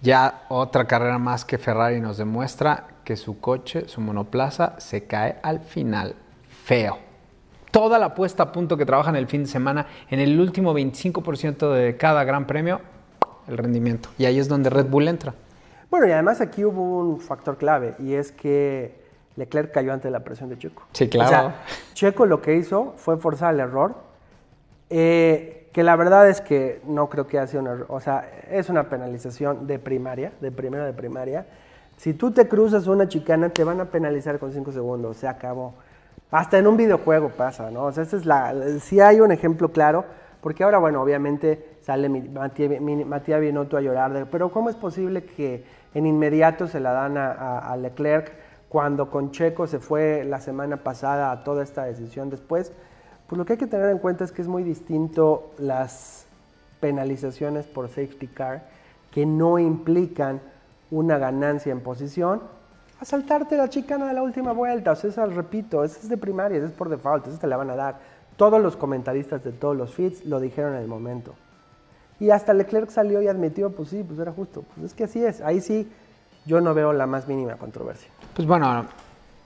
ya 0.00 0.44
otra 0.48 0.86
carrera 0.86 1.18
más 1.18 1.44
que 1.44 1.58
Ferrari 1.58 2.00
nos 2.00 2.16
demuestra 2.16 2.86
que 3.04 3.16
su 3.16 3.40
coche, 3.40 3.88
su 3.88 4.00
monoplaza, 4.00 4.78
se 4.78 5.04
cae 5.06 5.38
al 5.42 5.60
final 5.60 6.14
feo. 6.48 6.98
Toda 7.70 7.98
la 7.98 8.14
puesta 8.14 8.44
a 8.44 8.52
punto 8.52 8.76
que 8.76 8.86
trabajan 8.86 9.16
el 9.16 9.26
fin 9.26 9.42
de 9.42 9.48
semana, 9.48 9.86
en 10.10 10.20
el 10.20 10.38
último 10.38 10.74
25% 10.74 11.72
de 11.72 11.96
cada 11.96 12.22
gran 12.24 12.46
premio, 12.46 12.80
el 13.48 13.58
rendimiento. 13.58 14.10
Y 14.18 14.26
ahí 14.26 14.38
es 14.38 14.48
donde 14.48 14.70
Red 14.70 14.86
Bull 14.86 15.08
entra. 15.08 15.34
Bueno, 15.90 16.06
y 16.06 16.12
además 16.12 16.40
aquí 16.40 16.64
hubo 16.64 17.00
un 17.00 17.20
factor 17.20 17.56
clave, 17.58 17.94
y 17.98 18.14
es 18.14 18.30
que 18.30 19.01
Leclerc 19.36 19.72
cayó 19.72 19.92
ante 19.92 20.10
la 20.10 20.20
presión 20.20 20.48
de 20.50 20.58
Checo. 20.58 20.82
Sí, 20.92 21.08
claro. 21.08 21.26
O 21.26 21.30
sea, 21.30 21.54
Checo 21.94 22.26
lo 22.26 22.40
que 22.42 22.54
hizo 22.56 22.94
fue 22.96 23.16
forzar 23.16 23.54
el 23.54 23.60
error, 23.60 23.94
eh, 24.90 25.68
que 25.72 25.82
la 25.82 25.96
verdad 25.96 26.28
es 26.28 26.40
que 26.40 26.80
no 26.86 27.08
creo 27.08 27.26
que 27.26 27.38
haya 27.38 27.46
sido 27.46 27.62
un 27.62 27.68
error. 27.68 27.86
O 27.88 28.00
sea, 28.00 28.28
es 28.50 28.68
una 28.68 28.84
penalización 28.88 29.66
de 29.66 29.78
primaria, 29.78 30.32
de 30.40 30.50
primero 30.50 30.84
de 30.84 30.92
primaria. 30.92 31.46
Si 31.96 32.12
tú 32.14 32.30
te 32.32 32.46
cruzas 32.48 32.86
una 32.86 33.08
chicana, 33.08 33.48
te 33.50 33.64
van 33.64 33.80
a 33.80 33.86
penalizar 33.86 34.38
con 34.38 34.52
5 34.52 34.72
segundos, 34.72 35.16
se 35.16 35.28
acabó. 35.28 35.74
Hasta 36.30 36.58
en 36.58 36.66
un 36.66 36.76
videojuego 36.76 37.30
pasa, 37.30 37.70
¿no? 37.70 37.84
O 37.84 37.92
sea, 37.92 38.02
esa 38.02 38.16
es 38.16 38.26
la, 38.26 38.54
sí 38.80 39.00
hay 39.00 39.20
un 39.20 39.32
ejemplo 39.32 39.70
claro, 39.70 40.04
porque 40.40 40.64
ahora, 40.64 40.78
bueno, 40.78 41.00
obviamente 41.00 41.76
sale 41.82 42.08
Matías 42.08 43.40
Binotto 43.40 43.76
a 43.76 43.80
llorar, 43.80 44.12
de, 44.12 44.26
pero 44.26 44.50
¿cómo 44.50 44.68
es 44.70 44.76
posible 44.76 45.24
que 45.24 45.64
en 45.94 46.06
inmediato 46.06 46.66
se 46.66 46.80
la 46.80 46.92
dan 46.92 47.16
a, 47.16 47.32
a- 47.32 47.72
a 47.72 47.76
Leclerc 47.76 48.32
cuando 48.72 49.10
con 49.10 49.32
Checo 49.32 49.66
se 49.66 49.80
fue 49.80 50.24
la 50.24 50.40
semana 50.40 50.78
pasada 50.78 51.30
a 51.30 51.44
toda 51.44 51.62
esta 51.62 51.84
decisión 51.84 52.30
después? 52.30 52.72
Pues 53.26 53.36
lo 53.36 53.44
que 53.44 53.52
hay 53.52 53.58
que 53.58 53.66
tener 53.66 53.90
en 53.90 53.98
cuenta 53.98 54.24
es 54.24 54.32
que 54.32 54.40
es 54.40 54.48
muy 54.48 54.62
distinto 54.62 55.50
las 55.58 56.24
penalizaciones 56.80 57.66
por 57.66 57.88
safety 57.88 58.28
car 58.28 58.62
que 59.10 59.26
no 59.26 59.58
implican 59.58 60.40
una 60.90 61.18
ganancia 61.18 61.70
en 61.70 61.82
posición 61.82 62.40
a 62.98 63.04
saltarte 63.04 63.58
la 63.58 63.68
chicana 63.68 64.06
de 64.06 64.14
la 64.14 64.22
última 64.22 64.52
vuelta. 64.52 64.92
O 64.92 64.96
sea, 64.96 65.26
repito, 65.26 65.84
esa 65.84 65.98
es 65.98 66.08
de 66.08 66.16
primaria, 66.16 66.56
esa 66.56 66.68
es 66.68 66.72
por 66.72 66.88
default, 66.88 67.26
esa 67.26 67.38
te 67.38 67.46
la 67.48 67.58
van 67.58 67.68
a 67.68 67.76
dar. 67.76 67.98
Todos 68.38 68.58
los 68.62 68.78
comentaristas 68.78 69.44
de 69.44 69.52
todos 69.52 69.76
los 69.76 69.92
feeds 69.92 70.24
lo 70.24 70.40
dijeron 70.40 70.72
en 70.76 70.80
el 70.80 70.88
momento. 70.88 71.34
Y 72.20 72.30
hasta 72.30 72.54
Leclerc 72.54 72.88
salió 72.88 73.20
y 73.20 73.28
admitió, 73.28 73.70
pues 73.70 73.90
sí, 73.90 74.02
pues 74.02 74.18
era 74.18 74.32
justo. 74.32 74.64
Pues 74.74 74.86
es 74.86 74.94
que 74.94 75.04
así 75.04 75.22
es. 75.22 75.42
Ahí 75.42 75.60
sí 75.60 75.92
yo 76.44 76.60
no 76.60 76.74
veo 76.74 76.92
la 76.92 77.06
más 77.06 77.28
mínima 77.28 77.56
controversia. 77.56 78.10
Pues 78.34 78.46
bueno, 78.46 78.86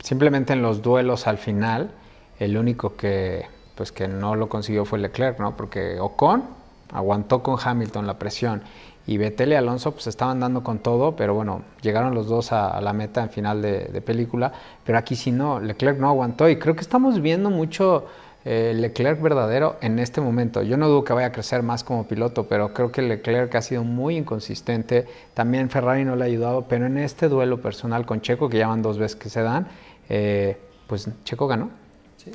simplemente 0.03 0.53
en 0.53 0.63
los 0.63 0.83
duelos 0.83 1.27
al 1.27 1.39
final, 1.39 1.91
el 2.39 2.57
único 2.57 2.97
que, 2.97 3.47
pues 3.75 3.93
que 3.93 4.09
no 4.09 4.35
lo 4.35 4.49
consiguió 4.49 4.85
fue 4.85 4.99
Leclerc, 4.99 5.39
¿no? 5.39 5.57
Porque 5.57 5.99
Ocon 6.01 6.45
aguantó 6.93 7.43
con 7.43 7.57
Hamilton 7.63 8.07
la 8.07 8.19
presión 8.19 8.63
y 9.07 9.19
Vettel 9.19 9.53
y 9.53 9.55
Alonso 9.55 9.93
pues 9.93 10.07
estaban 10.07 10.41
dando 10.41 10.63
con 10.63 10.79
todo, 10.79 11.15
pero 11.15 11.35
bueno, 11.35 11.63
llegaron 11.81 12.15
los 12.15 12.27
dos 12.27 12.53
a, 12.53 12.81
la 12.81 12.93
meta 12.93 13.23
en 13.23 13.31
final 13.31 13.63
de 13.63 14.03
película, 14.05 14.53
pero 14.85 14.99
aquí 14.99 15.15
sí 15.15 15.31
no, 15.31 15.61
Leclerc 15.61 15.99
no 15.99 16.09
aguantó 16.09 16.49
y 16.49 16.57
creo 16.59 16.75
que 16.75 16.81
estamos 16.81 17.21
viendo 17.21 17.51
mucho 17.51 18.07
eh, 18.49 18.73
Leclerc 18.77 19.21
verdadero 19.21 19.77
en 19.81 19.99
este 19.99 20.21
momento. 20.21 20.63
Yo 20.63 20.77
no 20.77 20.87
dudo 20.87 21.03
que 21.03 21.13
vaya 21.13 21.27
a 21.27 21.33
crecer 21.33 21.65
más 21.65 21.83
como 21.83 22.07
piloto, 22.07 22.47
pero 22.47 22.73
creo 22.73 22.93
que 22.93 23.03
Leclerc 23.03 23.53
ha 23.57 23.61
sido 23.61 23.83
muy 23.83 24.17
inconsistente. 24.17 25.05
También 25.35 25.69
Ferrari 25.69 26.05
no 26.05 26.15
le 26.15 26.23
ha 26.23 26.27
ayudado, 26.27 26.67
pero 26.69 26.87
en 26.87 26.97
este 26.97 27.29
duelo 27.29 27.61
personal 27.61 28.07
con 28.07 28.21
Checo, 28.21 28.49
que 28.49 28.59
ya 28.59 28.69
van 28.69 28.83
dos 28.83 28.99
veces 28.99 29.17
que 29.17 29.31
se 29.31 29.43
dan, 29.43 29.67
eh, 30.09 30.59
pues 30.87 31.11
Checo 31.25 31.49
ganó. 31.49 31.71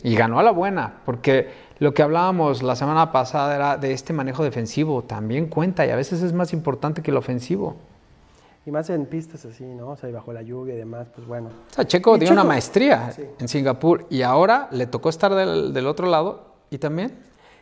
Y 0.04 0.16
ganó 0.16 0.40
a 0.40 0.44
la 0.44 0.52
buena, 0.52 1.00
porque 1.06 1.50
lo 1.80 1.94
que 1.94 2.04
hablábamos 2.04 2.62
la 2.62 2.76
semana 2.76 3.14
pasada 3.14 3.56
era 3.56 3.78
de 3.78 3.94
este 3.94 4.12
manejo 4.12 4.44
defensivo, 4.44 5.04
también 5.04 5.48
cuenta 5.48 5.86
y 5.86 5.92
a 5.92 5.96
veces 5.96 6.22
es 6.24 6.34
más 6.34 6.52
importante 6.52 7.02
que 7.02 7.12
el 7.12 7.18
ofensivo. 7.18 7.78
Y 8.66 8.72
más 8.72 8.90
en 8.92 9.06
pistas 9.08 9.44
así, 9.46 9.64
¿no? 9.66 9.90
O 9.90 9.96
sea, 9.98 10.08
y 10.10 10.12
bajo 10.12 10.32
la 10.34 10.42
lluvia 10.44 10.76
y 10.76 10.78
demás, 10.78 11.08
pues 11.16 11.26
bueno. 11.28 11.50
O 11.50 11.74
sea, 11.74 11.86
Checo 11.86 12.18
dio 12.18 12.32
una 12.32 12.44
maestría 12.44 13.12
Sí. 13.12 13.24
en 13.40 13.48
Singapur 13.48 14.06
y 14.10 14.22
ahora 14.22 14.68
le 14.72 14.86
tocó 14.86 15.10
estar 15.10 15.34
del, 15.34 15.74
del 15.74 15.88
otro 15.88 16.08
lado 16.08 16.54
y 16.70 16.78
también 16.78 17.12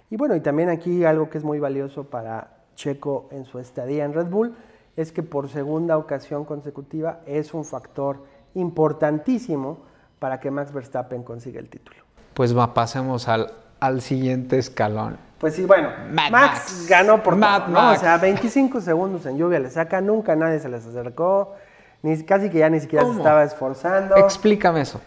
Y 0.09 0.17
bueno, 0.17 0.35
y 0.35 0.41
también 0.41 0.69
aquí 0.69 1.05
algo 1.05 1.29
que 1.29 1.37
es 1.37 1.43
muy 1.43 1.59
valioso 1.59 2.03
para 2.05 2.57
Checo 2.75 3.29
en 3.31 3.45
su 3.45 3.59
estadía 3.59 4.03
en 4.05 4.13
Red 4.13 4.27
Bull 4.27 4.55
es 4.97 5.11
que 5.13 5.23
por 5.23 5.47
segunda 5.49 5.97
ocasión 5.97 6.43
consecutiva 6.43 7.21
es 7.25 7.53
un 7.53 7.63
factor 7.63 8.25
importantísimo 8.55 9.77
para 10.19 10.39
que 10.39 10.51
Max 10.51 10.73
Verstappen 10.73 11.23
consiga 11.23 11.59
el 11.59 11.69
título. 11.69 11.97
pues 12.33 12.57
va, 12.57 12.73
pasemos 12.73 13.27
al, 13.29 13.51
al 13.79 14.01
siguiente 14.01 14.57
escalón. 14.57 15.17
Pues 15.39 15.55
sí, 15.55 15.63
bueno, 15.65 15.89
Mad 16.11 16.31
Max, 16.31 16.31
Max. 16.31 16.87
ganó 16.89 17.23
por 17.23 17.35
Mad 17.35 17.61
todo, 17.61 17.67
¿no? 17.69 17.81
Max. 17.81 17.99
O 17.99 18.01
sea, 18.01 18.17
25 18.17 18.81
segundos 18.81 19.25
en 19.25 19.37
lluvia 19.37 19.59
le 19.59 19.69
saca, 19.69 20.01
nunca 20.01 20.35
nadie 20.35 20.59
se 20.59 20.67
les 20.67 20.85
acercó, 20.85 21.55
ni, 22.01 22.21
casi 22.23 22.49
que 22.49 22.59
ya 22.59 22.69
ni 22.69 22.79
siquiera 22.79 23.05
se 23.05 23.11
estaba 23.11 23.43
esforzando. 23.43 24.17
Explícame 24.17 24.81
eso. 24.81 24.99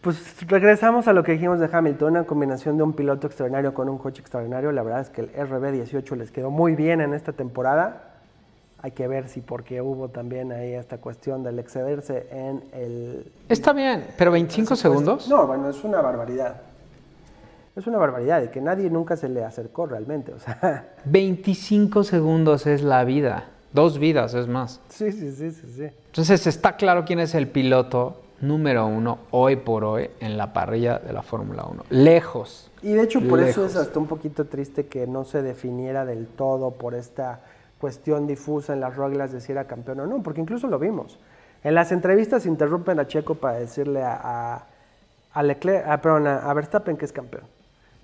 Pues 0.00 0.36
regresamos 0.46 1.08
a 1.08 1.12
lo 1.12 1.24
que 1.24 1.32
dijimos 1.32 1.58
de 1.58 1.68
Hamilton, 1.72 2.12
una 2.12 2.24
combinación 2.24 2.76
de 2.76 2.82
un 2.82 2.92
piloto 2.92 3.26
extraordinario 3.26 3.72
con 3.72 3.88
un 3.88 3.96
coche 3.96 4.20
extraordinario. 4.20 4.70
La 4.70 4.82
verdad 4.82 5.00
es 5.00 5.08
que 5.08 5.22
el 5.22 5.32
RB18 5.32 6.16
les 6.16 6.30
quedó 6.30 6.50
muy 6.50 6.76
bien 6.76 7.00
en 7.00 7.14
esta 7.14 7.32
temporada. 7.32 8.02
Hay 8.82 8.90
que 8.90 9.08
ver 9.08 9.28
si 9.28 9.40
porque 9.40 9.80
hubo 9.80 10.10
también 10.10 10.52
ahí 10.52 10.74
esta 10.74 10.98
cuestión 10.98 11.42
del 11.42 11.58
excederse 11.58 12.26
en 12.30 12.62
el... 12.74 13.32
Está 13.48 13.72
bien, 13.72 14.06
pero 14.18 14.30
25 14.30 14.76
segundos. 14.76 15.26
No, 15.26 15.46
bueno, 15.46 15.70
es 15.70 15.82
una 15.82 16.02
barbaridad. 16.02 16.56
Es 17.76 17.86
una 17.86 17.98
barbaridad 17.98 18.42
y 18.42 18.48
que 18.48 18.60
nadie 18.60 18.88
nunca 18.88 19.16
se 19.16 19.28
le 19.28 19.44
acercó 19.44 19.86
realmente. 19.86 20.32
O 20.32 20.38
sea, 20.38 20.94
25 21.06 22.04
segundos 22.04 22.66
es 22.66 22.82
la 22.82 23.04
vida. 23.04 23.46
Dos 23.72 23.98
vidas 23.98 24.34
es 24.34 24.46
más. 24.46 24.80
sí, 24.88 25.10
sí, 25.10 25.32
sí, 25.32 25.50
sí, 25.50 25.72
sí. 25.76 25.88
Entonces 26.06 26.46
está 26.46 26.76
claro 26.76 27.04
quién 27.04 27.18
es 27.18 27.34
el 27.34 27.48
piloto 27.48 28.20
número 28.40 28.86
uno 28.86 29.18
hoy 29.32 29.56
por 29.56 29.84
hoy 29.84 30.10
en 30.20 30.36
la 30.36 30.52
parrilla 30.52 30.98
de 30.98 31.12
la 31.12 31.22
Fórmula 31.22 31.64
1. 31.64 31.84
Lejos. 31.90 32.70
Y 32.82 32.92
de 32.92 33.02
hecho 33.02 33.20
por 33.20 33.40
eso 33.40 33.64
es 33.64 33.74
hasta 33.74 33.98
un 33.98 34.06
poquito 34.06 34.44
triste 34.44 34.86
que 34.86 35.06
no 35.08 35.24
se 35.24 35.42
definiera 35.42 36.04
del 36.04 36.26
todo 36.26 36.70
por 36.72 36.94
esta 36.94 37.40
cuestión 37.80 38.26
difusa 38.26 38.72
en 38.72 38.80
las 38.80 38.96
reglas 38.96 39.32
de 39.32 39.40
si 39.40 39.50
era 39.50 39.64
campeón 39.64 40.00
o 40.00 40.06
no, 40.06 40.22
porque 40.22 40.40
incluso 40.40 40.68
lo 40.68 40.78
vimos. 40.78 41.18
En 41.64 41.74
las 41.74 41.90
entrevistas 41.92 42.46
interrumpen 42.46 43.00
a 43.00 43.08
Checo 43.08 43.34
para 43.34 43.58
decirle 43.58 44.02
a, 44.02 44.20
a, 44.22 44.66
a 45.32 45.42
Leclerc, 45.42 45.88
a, 45.88 46.00
perdón, 46.00 46.26
a, 46.26 46.38
a 46.38 46.54
Verstappen 46.54 46.96
que 46.96 47.06
es 47.06 47.12
campeón. 47.12 47.44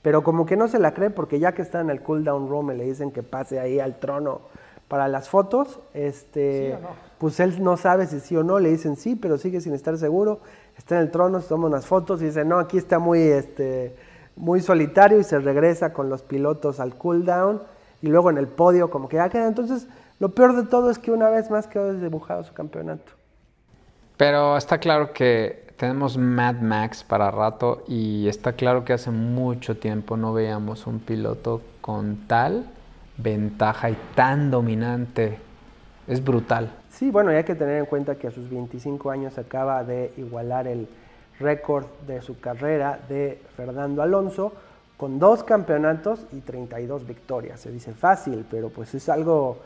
Pero 0.02 0.22
como 0.22 0.46
que 0.46 0.56
no 0.56 0.68
se 0.68 0.78
la 0.78 0.94
cree 0.94 1.10
porque 1.10 1.38
ya 1.38 1.52
que 1.52 1.62
está 1.62 1.80
en 1.80 1.90
el 1.90 2.00
cool 2.00 2.24
down 2.24 2.48
room 2.48 2.70
y 2.72 2.76
le 2.76 2.84
dicen 2.84 3.10
que 3.10 3.22
pase 3.22 3.60
ahí 3.60 3.80
al 3.80 3.98
trono 3.98 4.40
para 4.88 5.06
las 5.08 5.28
fotos, 5.28 5.78
este, 5.94 6.76
pues 7.18 7.38
él 7.38 7.62
no 7.62 7.76
sabe 7.76 8.06
si 8.06 8.18
sí 8.18 8.36
o 8.36 8.42
no, 8.42 8.58
le 8.58 8.70
dicen 8.70 8.96
sí, 8.96 9.14
pero 9.14 9.38
sigue 9.38 9.60
sin 9.60 9.72
estar 9.72 9.96
seguro, 9.98 10.40
está 10.76 10.96
en 10.96 11.02
el 11.02 11.10
trono, 11.10 11.40
se 11.40 11.48
toma 11.48 11.68
unas 11.68 11.86
fotos 11.86 12.20
y 12.22 12.24
dice, 12.24 12.44
no, 12.44 12.58
aquí 12.58 12.76
está 12.76 12.98
muy, 12.98 13.20
este, 13.20 13.94
muy 14.34 14.60
solitario 14.60 15.20
y 15.20 15.24
se 15.24 15.38
regresa 15.38 15.92
con 15.92 16.08
los 16.08 16.22
pilotos 16.22 16.80
al 16.80 16.96
cooldown 16.96 17.62
y 18.02 18.08
luego 18.08 18.30
en 18.30 18.38
el 18.38 18.48
podio 18.48 18.90
como 18.90 19.08
que 19.08 19.18
ya 19.18 19.28
queda. 19.28 19.46
Entonces, 19.46 19.86
lo 20.18 20.30
peor 20.30 20.56
de 20.56 20.64
todo 20.64 20.90
es 20.90 20.98
que 20.98 21.12
una 21.12 21.28
vez 21.30 21.50
más 21.50 21.66
quedó 21.68 21.92
desdibujado 21.92 22.42
su 22.42 22.52
campeonato. 22.52 23.12
Pero 24.16 24.56
está 24.56 24.78
claro 24.78 25.12
que 25.12 25.69
tenemos 25.80 26.18
Mad 26.18 26.56
Max 26.56 27.02
para 27.02 27.30
rato 27.30 27.84
y 27.88 28.28
está 28.28 28.52
claro 28.52 28.84
que 28.84 28.92
hace 28.92 29.10
mucho 29.10 29.78
tiempo 29.78 30.18
no 30.18 30.34
veíamos 30.34 30.86
un 30.86 30.98
piloto 31.00 31.62
con 31.80 32.26
tal 32.26 32.66
ventaja 33.16 33.88
y 33.88 33.96
tan 34.14 34.50
dominante. 34.50 35.38
Es 36.06 36.22
brutal. 36.22 36.70
Sí, 36.90 37.10
bueno, 37.10 37.32
y 37.32 37.36
hay 37.36 37.44
que 37.44 37.54
tener 37.54 37.78
en 37.78 37.86
cuenta 37.86 38.16
que 38.16 38.26
a 38.26 38.30
sus 38.30 38.50
25 38.50 39.10
años 39.10 39.38
acaba 39.38 39.82
de 39.82 40.12
igualar 40.18 40.66
el 40.66 40.86
récord 41.38 41.86
de 42.06 42.20
su 42.20 42.38
carrera 42.38 43.00
de 43.08 43.40
Fernando 43.56 44.02
Alonso 44.02 44.52
con 44.98 45.18
dos 45.18 45.44
campeonatos 45.44 46.26
y 46.30 46.40
32 46.40 47.06
victorias. 47.06 47.58
Se 47.58 47.72
dice 47.72 47.94
fácil, 47.94 48.44
pero 48.50 48.68
pues 48.68 48.94
es 48.94 49.08
algo 49.08 49.56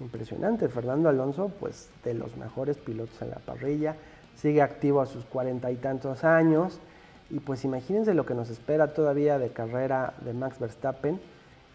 impresionante. 0.00 0.68
Fernando 0.68 1.08
Alonso, 1.08 1.50
pues 1.58 1.88
de 2.04 2.12
los 2.12 2.36
mejores 2.36 2.76
pilotos 2.76 3.22
en 3.22 3.30
la 3.30 3.36
parrilla, 3.36 3.96
sigue 4.36 4.62
activo 4.62 5.00
a 5.00 5.06
sus 5.06 5.24
cuarenta 5.24 5.70
y 5.70 5.76
tantos 5.76 6.24
años. 6.24 6.78
Y 7.30 7.40
pues 7.40 7.64
imagínense 7.64 8.14
lo 8.14 8.26
que 8.26 8.34
nos 8.34 8.50
espera 8.50 8.94
todavía 8.94 9.38
de 9.38 9.50
carrera 9.50 10.14
de 10.24 10.34
Max 10.34 10.58
Verstappen 10.58 11.20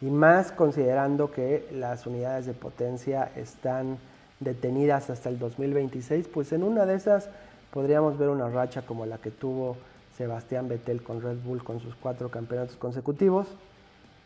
y 0.01 0.05
más 0.05 0.51
considerando 0.51 1.31
que 1.31 1.67
las 1.71 2.05
unidades 2.05 2.45
de 2.45 2.53
potencia 2.53 3.31
están 3.35 3.97
detenidas 4.39 5.09
hasta 5.09 5.29
el 5.29 5.39
2026, 5.39 6.27
pues 6.27 6.51
en 6.51 6.63
una 6.63 6.85
de 6.85 6.95
esas 6.95 7.29
podríamos 7.71 8.17
ver 8.17 8.29
una 8.29 8.49
racha 8.49 8.83
como 8.83 9.05
la 9.05 9.17
que 9.17 9.31
tuvo 9.31 9.77
Sebastián 10.15 10.67
Vettel 10.67 11.01
con 11.01 11.21
Red 11.21 11.37
Bull 11.43 11.63
con 11.63 11.79
sus 11.79 11.95
cuatro 11.95 12.29
campeonatos 12.29 12.75
consecutivos. 12.75 13.47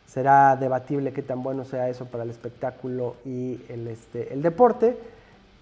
Será 0.06 0.56
debatible 0.56 1.12
qué 1.12 1.22
tan 1.22 1.42
bueno 1.42 1.64
sea 1.64 1.88
eso 1.88 2.06
para 2.06 2.24
el 2.24 2.30
espectáculo 2.30 3.16
y 3.24 3.60
el, 3.68 3.86
este, 3.88 4.32
el 4.34 4.42
deporte, 4.42 4.98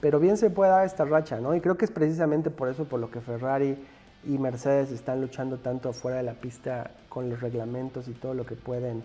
pero 0.01 0.19
bien 0.19 0.37
se 0.37 0.51
puede 0.51 0.71
dar 0.71 0.87
esta 0.87 1.05
racha, 1.05 1.41
¿no? 1.41 1.55
Y 1.55 1.61
creo 1.61 1.77
que 1.77 1.85
es 1.85 1.91
precisamente 1.91 2.51
por 2.51 2.69
eso 2.69 2.85
por 2.85 3.01
lo 3.01 3.11
que 3.11 3.21
Ferrari 3.21 3.77
y 4.25 4.39
Mercedes 4.39 4.91
están 4.93 5.21
luchando 5.21 5.59
tanto 5.59 5.91
afuera 5.91 6.19
de 6.19 6.23
la 6.23 6.35
pista 6.35 6.91
con 7.09 7.29
los 7.29 7.41
reglamentos 7.41 8.09
y 8.09 8.13
todo 8.13 8.35
lo 8.35 8.45
que 8.45 8.55
pueden 8.55 9.03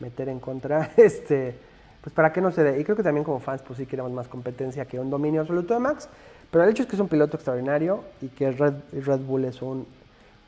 meter 0.00 0.28
en 0.28 0.40
contra, 0.40 0.90
este, 0.96 1.54
pues 2.02 2.14
para 2.14 2.32
que 2.32 2.40
no 2.40 2.50
se 2.50 2.62
dé. 2.62 2.80
Y 2.80 2.84
creo 2.84 2.96
que 2.96 3.02
también 3.02 3.24
como 3.24 3.40
fans, 3.40 3.62
pues 3.62 3.78
sí 3.78 3.86
queremos 3.86 4.12
más 4.12 4.28
competencia 4.28 4.84
que 4.86 4.98
un 4.98 5.10
dominio 5.10 5.42
absoluto 5.42 5.74
de 5.74 5.80
Max. 5.80 6.08
Pero 6.50 6.64
el 6.64 6.70
hecho 6.70 6.82
es 6.82 6.88
que 6.88 6.96
es 6.96 7.00
un 7.00 7.08
piloto 7.08 7.36
extraordinario 7.36 8.02
y 8.20 8.28
que 8.28 8.50
Red, 8.50 8.74
Red 8.92 9.20
Bull 9.20 9.44
es 9.44 9.62
un, 9.62 9.86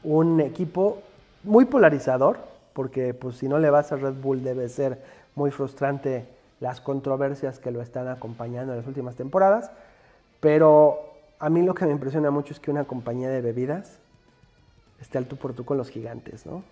un 0.03 0.41
equipo 0.41 1.01
muy 1.45 1.65
polarizador, 1.65 2.39
porque 2.73 3.15
pues 3.15 3.37
si 3.37 3.49
no 3.49 3.59
le 3.59 3.71
vas 3.71 3.93
a 3.93 3.97
Red 3.97 4.15
Bull 4.15 4.43
debe 4.43 4.69
ser 4.69 4.99
muy 5.35 5.51
frustrante 5.51 6.27
las 6.63 6.81
controversias 6.81 7.59
que 7.59 7.73
lo 7.73 7.83
están 7.83 8.07
acompañando 8.07 8.73
en 8.73 8.79
las 8.79 8.87
últimas 8.87 9.17
temporadas. 9.17 9.73
Pero 10.39 11.13
a 11.41 11.51
mí 11.51 11.61
lo 11.63 11.75
que 11.75 11.85
me 11.87 11.91
impresiona 11.91 12.31
mucho 12.31 12.55
es 12.55 12.61
que 12.61 12.71
una 12.71 12.85
compañía 12.85 13.29
de 13.29 13.41
bebidas 13.41 13.99
esté 15.01 15.19
al 15.19 15.27
tú 15.27 15.37
por 15.37 15.55
tú 15.55 15.65
con 15.65 15.77
los 15.77 15.91
gigantes, 15.91 16.47
¿no? 16.47 16.63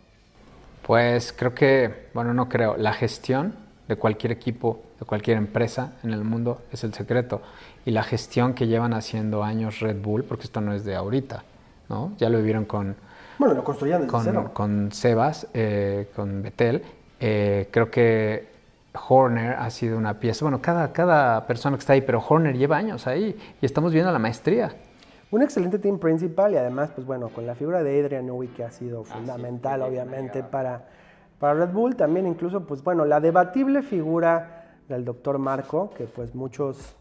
Pues 0.87 1.33
creo 1.33 1.55
que, 1.55 2.09
bueno, 2.14 2.33
no 2.33 2.48
creo, 2.48 2.76
la 2.76 2.92
gestión 2.92 3.55
de 3.88 3.96
cualquier 3.96 4.31
equipo, 4.31 4.81
de 5.00 5.05
cualquier 5.07 5.37
empresa 5.37 5.94
en 6.05 6.12
el 6.12 6.22
mundo 6.22 6.62
es 6.70 6.85
el 6.85 6.94
secreto. 6.94 7.42
Y 7.85 7.90
la 7.90 8.05
gestión 8.05 8.55
que 8.55 8.68
llevan 8.68 8.94
haciendo 8.94 9.42
años 9.42 9.81
Red 9.81 10.00
Bull, 10.00 10.22
porque 10.22 10.44
esto 10.44 10.61
no 10.61 10.72
es 10.72 10.85
de 10.85 10.94
ahorita, 10.94 11.42
¿no? 11.88 12.12
Ya 12.16 12.29
lo 12.29 12.38
vivieron 12.38 12.64
con... 12.64 12.94
Bueno, 13.40 13.55
lo 13.55 13.64
construían 13.64 14.03
desde 14.03 14.12
con, 14.12 14.22
cero. 14.22 14.50
con 14.55 14.92
Sebas, 14.92 15.48
eh, 15.53 16.11
con 16.14 16.42
Betel. 16.42 16.83
Eh, 17.18 17.68
creo 17.72 17.90
que 17.90 18.49
Horner 19.09 19.55
ha 19.55 19.70
sido 19.70 19.96
una 19.96 20.18
pieza, 20.18 20.44
bueno, 20.44 20.61
cada, 20.61 20.92
cada 20.92 21.46
persona 21.46 21.76
que 21.76 21.81
está 21.81 21.92
ahí, 21.92 22.00
pero 22.00 22.22
Horner 22.26 22.57
lleva 22.57 22.76
años 22.76 23.07
ahí 23.07 23.37
y 23.61 23.66
estamos 23.66 23.92
viendo 23.92 24.11
la 24.11 24.18
maestría. 24.18 24.72
Un 25.31 25.42
excelente 25.42 25.79
team 25.79 26.00
principal 26.00 26.55
y 26.55 26.57
además, 26.57 26.90
pues 26.92 27.07
bueno, 27.07 27.29
con 27.29 27.46
la 27.46 27.55
figura 27.55 27.85
de 27.85 28.00
Adrian 28.00 28.26
Newey 28.26 28.48
que 28.48 28.64
ha 28.64 28.72
sido 28.72 29.05
fundamental, 29.05 29.83
obviamente, 29.83 30.42
para, 30.42 30.88
para 31.38 31.55
Red 31.55 31.72
Bull. 31.72 31.94
También 31.94 32.26
incluso, 32.26 32.66
pues 32.66 32.83
bueno, 32.83 33.05
la 33.05 33.20
debatible 33.20 33.83
figura 33.83 34.74
del 34.88 35.05
doctor 35.05 35.38
Marco, 35.38 35.90
que 35.90 36.07
pues 36.07 36.35
muchos 36.35 36.96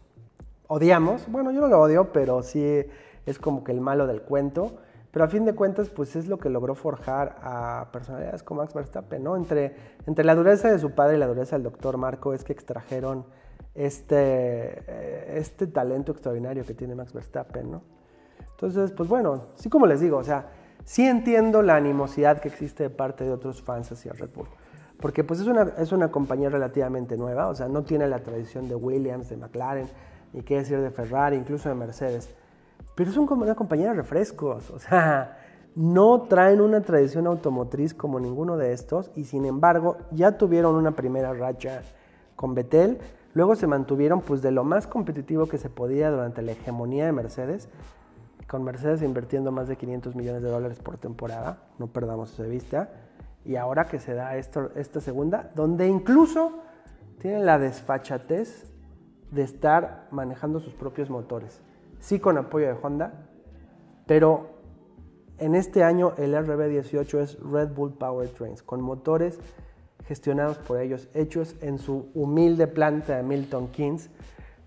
odiamos. 0.68 1.24
Bueno, 1.26 1.50
yo 1.50 1.60
no 1.60 1.66
lo 1.66 1.80
odio, 1.80 2.12
pero 2.12 2.44
sí 2.44 2.86
es 3.26 3.38
como 3.40 3.64
que 3.64 3.72
el 3.72 3.80
malo 3.80 4.06
del 4.06 4.22
cuento. 4.22 4.74
Pero 5.10 5.24
a 5.24 5.28
fin 5.28 5.44
de 5.44 5.54
cuentas, 5.54 5.90
pues 5.90 6.14
es 6.14 6.28
lo 6.28 6.38
que 6.38 6.48
logró 6.50 6.74
forjar 6.74 7.36
a 7.42 7.88
personalidades 7.92 8.42
como 8.42 8.62
Max 8.62 8.74
Verstappen, 8.74 9.22
¿no? 9.24 9.36
Entre, 9.36 9.74
entre 10.06 10.24
la 10.24 10.34
dureza 10.34 10.70
de 10.70 10.78
su 10.78 10.92
padre 10.92 11.16
y 11.16 11.18
la 11.18 11.26
dureza 11.26 11.56
del 11.56 11.64
doctor 11.64 11.96
Marco 11.96 12.32
es 12.32 12.44
que 12.44 12.52
extrajeron 12.52 13.24
este, 13.74 14.16
eh, 14.16 15.34
este 15.36 15.66
talento 15.66 16.12
extraordinario 16.12 16.64
que 16.64 16.74
tiene 16.74 16.94
Max 16.94 17.12
Verstappen, 17.12 17.70
¿no? 17.70 17.82
Entonces, 18.52 18.92
pues 18.92 19.08
bueno, 19.08 19.42
sí 19.56 19.68
como 19.68 19.86
les 19.86 20.00
digo, 20.00 20.18
o 20.18 20.24
sea, 20.24 20.50
sí 20.84 21.06
entiendo 21.06 21.62
la 21.62 21.76
animosidad 21.76 22.40
que 22.40 22.48
existe 22.48 22.84
de 22.84 22.90
parte 22.90 23.24
de 23.24 23.32
otros 23.32 23.62
fans 23.62 23.90
hacia 23.90 24.12
Red 24.12 24.30
Bull. 24.34 24.48
Porque 25.00 25.24
pues 25.24 25.40
es 25.40 25.46
una, 25.46 25.72
es 25.78 25.92
una 25.92 26.10
compañía 26.10 26.50
relativamente 26.50 27.16
nueva, 27.16 27.48
o 27.48 27.54
sea, 27.54 27.68
no 27.68 27.82
tiene 27.82 28.06
la 28.06 28.18
tradición 28.18 28.68
de 28.68 28.74
Williams, 28.74 29.30
de 29.30 29.38
McLaren, 29.38 29.88
ni 30.32 30.42
qué 30.42 30.58
decir 30.58 30.78
de 30.78 30.90
Ferrari, 30.90 31.36
incluso 31.36 31.68
de 31.68 31.74
Mercedes. 31.74 32.28
Pero 32.94 33.10
es 33.10 33.16
una 33.16 33.54
compañía 33.54 33.88
de 33.88 33.94
refrescos, 33.94 34.70
o 34.70 34.78
sea, 34.78 35.38
no 35.74 36.22
traen 36.22 36.60
una 36.60 36.80
tradición 36.82 37.26
automotriz 37.26 37.94
como 37.94 38.20
ninguno 38.20 38.56
de 38.56 38.72
estos 38.72 39.10
y 39.14 39.24
sin 39.24 39.46
embargo 39.46 39.96
ya 40.10 40.36
tuvieron 40.36 40.74
una 40.74 40.92
primera 40.92 41.32
racha 41.32 41.82
con 42.36 42.54
Betel, 42.54 42.98
luego 43.34 43.54
se 43.54 43.66
mantuvieron 43.66 44.20
pues 44.20 44.42
de 44.42 44.50
lo 44.50 44.64
más 44.64 44.86
competitivo 44.86 45.46
que 45.46 45.58
se 45.58 45.70
podía 45.70 46.10
durante 46.10 46.42
la 46.42 46.52
hegemonía 46.52 47.06
de 47.06 47.12
Mercedes, 47.12 47.68
con 48.48 48.64
Mercedes 48.64 49.02
invirtiendo 49.02 49.52
más 49.52 49.68
de 49.68 49.76
500 49.76 50.16
millones 50.16 50.42
de 50.42 50.48
dólares 50.48 50.80
por 50.80 50.98
temporada, 50.98 51.58
no 51.78 51.86
perdamos 51.86 52.32
eso 52.32 52.42
de 52.42 52.48
vista, 52.48 52.90
y 53.44 53.56
ahora 53.56 53.86
que 53.86 54.00
se 54.00 54.14
da 54.14 54.36
esta 54.36 55.00
segunda, 55.00 55.50
donde 55.54 55.86
incluso 55.86 56.58
tienen 57.18 57.46
la 57.46 57.58
desfachatez 57.58 58.72
de 59.30 59.42
estar 59.42 60.08
manejando 60.10 60.58
sus 60.58 60.74
propios 60.74 61.08
motores 61.08 61.62
sí 62.00 62.18
con 62.18 62.38
apoyo 62.38 62.66
de 62.66 62.76
Honda, 62.82 63.28
pero 64.06 64.50
en 65.38 65.54
este 65.54 65.84
año 65.84 66.12
el 66.18 66.34
RB18 66.34 67.20
es 67.20 67.38
Red 67.40 67.70
Bull 67.70 67.92
Powertrains, 67.92 68.62
con 68.62 68.80
motores 68.82 69.38
gestionados 70.06 70.58
por 70.58 70.80
ellos, 70.80 71.08
hechos 71.14 71.54
en 71.60 71.78
su 71.78 72.08
humilde 72.14 72.66
planta 72.66 73.16
de 73.16 73.22
Milton 73.22 73.68
Keynes, 73.68 74.10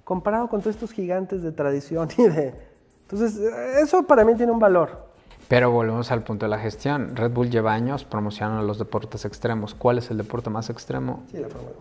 comparado 0.03 0.47
con 0.47 0.61
todos 0.61 0.75
estos 0.75 0.91
gigantes 0.91 1.43
de 1.43 1.51
tradición 1.51 2.09
y 2.17 2.23
de... 2.23 2.53
Entonces, 3.01 3.37
eso 3.81 4.03
para 4.03 4.23
mí 4.23 4.35
tiene 4.35 4.51
un 4.51 4.59
valor. 4.59 5.11
Pero 5.47 5.69
volvemos 5.69 6.09
al 6.11 6.23
punto 6.23 6.45
de 6.45 6.49
la 6.49 6.57
gestión. 6.57 7.15
Red 7.15 7.31
Bull 7.31 7.49
lleva 7.49 7.73
años 7.73 8.05
promocionando 8.05 8.65
los 8.65 8.79
deportes 8.79 9.25
extremos. 9.25 9.75
¿Cuál 9.75 9.97
es 9.97 10.09
el 10.09 10.17
deporte 10.17 10.49
más 10.49 10.69
extremo? 10.69 11.23
Sí, 11.29 11.37
la 11.37 11.49
Fórmula 11.49 11.75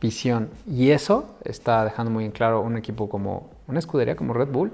Visión. 0.00 0.50
Y 0.66 0.90
eso 0.90 1.36
está 1.44 1.84
dejando 1.84 2.10
muy 2.10 2.24
en 2.24 2.32
claro 2.32 2.60
un 2.60 2.76
equipo 2.76 3.08
como 3.08 3.48
una 3.72 3.80
escudería 3.80 4.16
como 4.16 4.32
Red 4.34 4.48
Bull, 4.48 4.70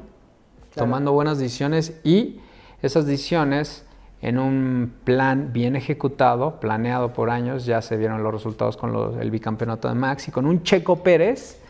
tomando 0.75 1.13
buenas 1.13 1.39
decisiones 1.39 1.99
y 2.05 2.41
esas 2.83 3.07
decisiones 3.07 3.85
en 4.21 4.39
un 4.39 4.93
plan 5.05 5.53
bien 5.53 5.77
ejecutado, 5.77 6.59
planeado 6.61 7.13
por 7.13 7.31
años, 7.31 7.65
ya 7.65 7.81
se 7.81 7.97
vieron 7.97 8.23
los 8.23 8.33
resultados 8.33 8.77
con 8.77 9.21
el 9.21 9.31
bicampeonato 9.31 9.89
de 9.89 9.95
Max 9.95 10.29
y 10.29 10.33
con 10.33 10.47
un 10.47 10.63
Checo 10.63 11.03
Pérez 11.03 11.61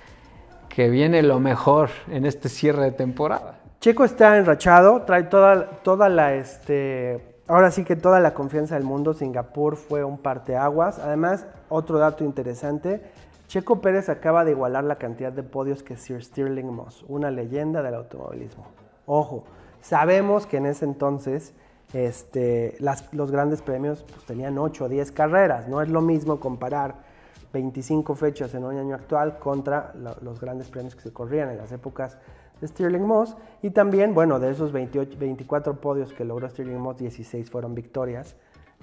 que 0.68 0.88
viene 0.88 1.22
lo 1.22 1.40
mejor 1.40 1.90
en 2.10 2.24
este 2.24 2.48
cierre 2.48 2.84
de 2.84 2.92
temporada. 2.92 3.58
Checo 3.80 4.04
está 4.04 4.38
enrachado, 4.38 5.02
trae 5.02 5.24
toda, 5.24 5.66
toda 5.82 6.08
la, 6.08 6.34
este, 6.34 7.42
ahora 7.46 7.70
sí 7.70 7.84
que 7.84 7.96
toda 7.96 8.20
la 8.20 8.32
confianza 8.34 8.74
del 8.74 8.84
mundo. 8.84 9.12
Singapur 9.12 9.76
fue 9.76 10.02
un 10.02 10.18
parteaguas. 10.18 10.98
Además, 10.98 11.46
otro 11.68 11.98
dato 11.98 12.24
interesante, 12.24 13.02
Checo 13.48 13.80
Pérez 13.80 14.11
acaba 14.11 14.44
de 14.44 14.50
igualar 14.50 14.84
la 14.84 14.96
cantidad 14.96 15.32
de 15.32 15.42
podios 15.42 15.82
que 15.82 15.96
Sir 15.96 16.22
Stirling 16.22 16.70
Moss, 16.70 17.02
una 17.08 17.30
leyenda 17.30 17.82
del 17.82 17.94
automovilismo. 17.94 18.66
Ojo, 19.06 19.44
sabemos 19.80 20.46
que 20.46 20.58
en 20.58 20.66
ese 20.66 20.84
entonces 20.84 21.54
este, 21.94 22.76
los 23.12 23.30
grandes 23.30 23.62
premios 23.62 24.04
pues, 24.06 24.26
tenían 24.26 24.58
8 24.58 24.84
o 24.84 24.88
10 24.90 25.12
carreras. 25.12 25.66
No 25.66 25.80
es 25.80 25.88
lo 25.88 26.02
mismo 26.02 26.38
comparar 26.38 26.96
25 27.54 28.14
fechas 28.16 28.52
en 28.52 28.64
un 28.64 28.76
año 28.76 28.94
actual 28.94 29.38
contra 29.38 29.94
los 30.20 30.38
grandes 30.38 30.68
premios 30.68 30.94
que 30.94 31.00
se 31.00 31.12
corrían 31.14 31.48
en 31.48 31.56
las 31.56 31.72
épocas 31.72 32.18
de 32.61 32.68
Stirling 32.68 33.06
Moss. 33.06 33.34
Y 33.62 33.70
también, 33.70 34.12
bueno, 34.12 34.38
de 34.38 34.50
esos 34.50 34.72
28, 34.72 35.16
24 35.18 35.80
podios 35.80 36.12
que 36.12 36.26
logró 36.26 36.50
Stirling 36.50 36.78
Moss, 36.78 36.98
16 36.98 37.48
fueron 37.48 37.74
victorias 37.74 38.37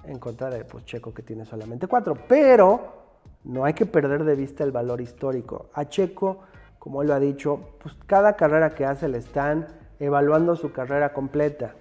en 0.06 0.18
contra 0.18 0.50
de 0.50 0.66
pues, 0.66 0.86
Checo 0.86 1.14
que 1.14 1.22
tiene 1.22 1.46
solamente 1.46 1.86
4. 1.86 2.18
Pero 2.28 3.05
no 3.46 3.64
hay 3.64 3.74
que 3.74 3.86
perder 3.86 4.24
de 4.24 4.36
vista 4.36 4.64
el 4.64 4.72
valor 4.72 5.02
histórico. 5.02 5.68
A 5.74 5.86
Checo, 5.86 6.40
como 6.80 7.02
él 7.02 7.08
lo 7.08 7.14
ha 7.14 7.20
dicho, 7.20 7.60
pues 7.82 7.96
cada 8.08 8.36
carrera 8.36 8.72
que 8.72 8.86
hace 8.86 9.08
le 9.08 9.20
están 9.20 9.68
evaluando 10.00 10.56
su 10.56 10.72
carrera 10.72 11.14
completa. 11.14 11.76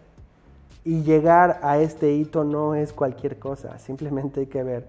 Y 0.85 1.03
llegar 1.03 1.61
a 1.63 1.79
este 1.79 2.13
hito 2.13 2.45
no 2.45 2.75
es 2.75 2.93
cualquier 2.93 3.39
cosa, 3.39 3.79
simplemente 3.79 4.41
hay 4.41 4.47
que 4.47 4.63
ver 4.63 4.87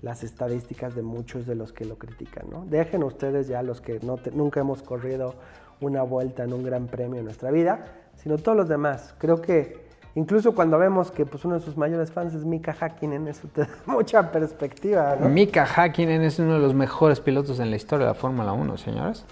las 0.00 0.22
estadísticas 0.24 0.94
de 0.94 1.02
muchos 1.02 1.46
de 1.46 1.54
los 1.56 1.72
que 1.72 1.84
lo 1.84 1.96
critican. 1.96 2.48
¿no? 2.50 2.64
Dejen 2.66 3.02
ustedes 3.02 3.48
ya 3.48 3.62
los 3.62 3.80
que 3.80 4.00
nunca 4.32 4.60
hemos 4.60 4.82
corrido 4.82 5.34
una 5.80 6.02
vuelta 6.02 6.44
en 6.44 6.52
un 6.52 6.62
gran 6.62 6.86
premio 6.86 7.18
en 7.18 7.24
nuestra 7.24 7.50
vida, 7.50 7.86
sino 8.16 8.38
todos 8.38 8.56
los 8.56 8.68
demás. 8.68 9.14
Creo 9.18 9.40
que 9.40 9.91
incluso 10.14 10.54
cuando 10.54 10.78
vemos 10.78 11.10
que 11.10 11.26
pues, 11.26 11.44
uno 11.44 11.56
de 11.56 11.60
sus 11.60 11.76
mayores 11.76 12.10
fans 12.10 12.34
es 12.34 12.44
Mika 12.44 12.74
Hakkinen, 12.78 13.28
eso 13.28 13.48
te 13.52 13.62
da 13.62 13.68
mucha 13.86 14.30
perspectiva. 14.30 15.16
¿no? 15.18 15.28
Mika 15.28 15.64
Hakkinen 15.64 16.22
es 16.22 16.38
uno 16.38 16.54
de 16.54 16.60
los 16.60 16.74
mejores 16.74 17.20
pilotos 17.20 17.58
en 17.60 17.70
la 17.70 17.76
historia 17.76 18.06
de 18.06 18.12
la 18.12 18.18
Fórmula 18.18 18.52
1, 18.52 18.76
señores. 18.76 19.24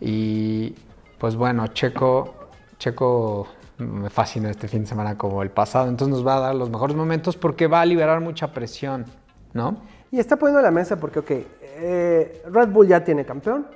Y 0.00 0.74
pues 1.18 1.36
bueno, 1.36 1.66
Checo, 1.68 2.34
Checo 2.78 3.48
me 3.78 4.10
fascina 4.10 4.50
este 4.50 4.68
fin 4.68 4.82
de 4.82 4.86
semana 4.86 5.16
como 5.16 5.42
el 5.42 5.50
pasado, 5.50 5.88
entonces 5.88 6.16
nos 6.16 6.26
va 6.26 6.36
a 6.36 6.40
dar 6.40 6.54
los 6.54 6.70
mejores 6.70 6.96
momentos 6.96 7.36
porque 7.36 7.66
va 7.66 7.80
a 7.80 7.86
liberar 7.86 8.20
mucha 8.20 8.52
presión, 8.52 9.04
¿no? 9.52 9.76
Y 10.10 10.18
está 10.18 10.36
poniendo 10.36 10.62
la 10.62 10.70
mesa 10.70 10.96
porque, 10.96 11.18
ok, 11.18 11.30
eh, 11.30 12.42
Red 12.50 12.68
Bull 12.68 12.88
ya 12.88 13.04
tiene 13.04 13.24
campeón, 13.24 13.66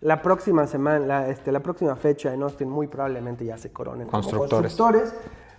la 0.00 0.20
próxima 0.20 0.66
semana, 0.66 1.06
la, 1.06 1.28
este, 1.28 1.52
la 1.52 1.60
próxima 1.60 1.96
fecha 1.96 2.32
en 2.34 2.42
Austin 2.42 2.68
muy 2.68 2.86
probablemente 2.86 3.44
ya 3.44 3.56
se 3.56 3.72
coronen 3.72 4.08
constructores. 4.08 4.76
como 4.76 4.92
constructores. 4.92 5.14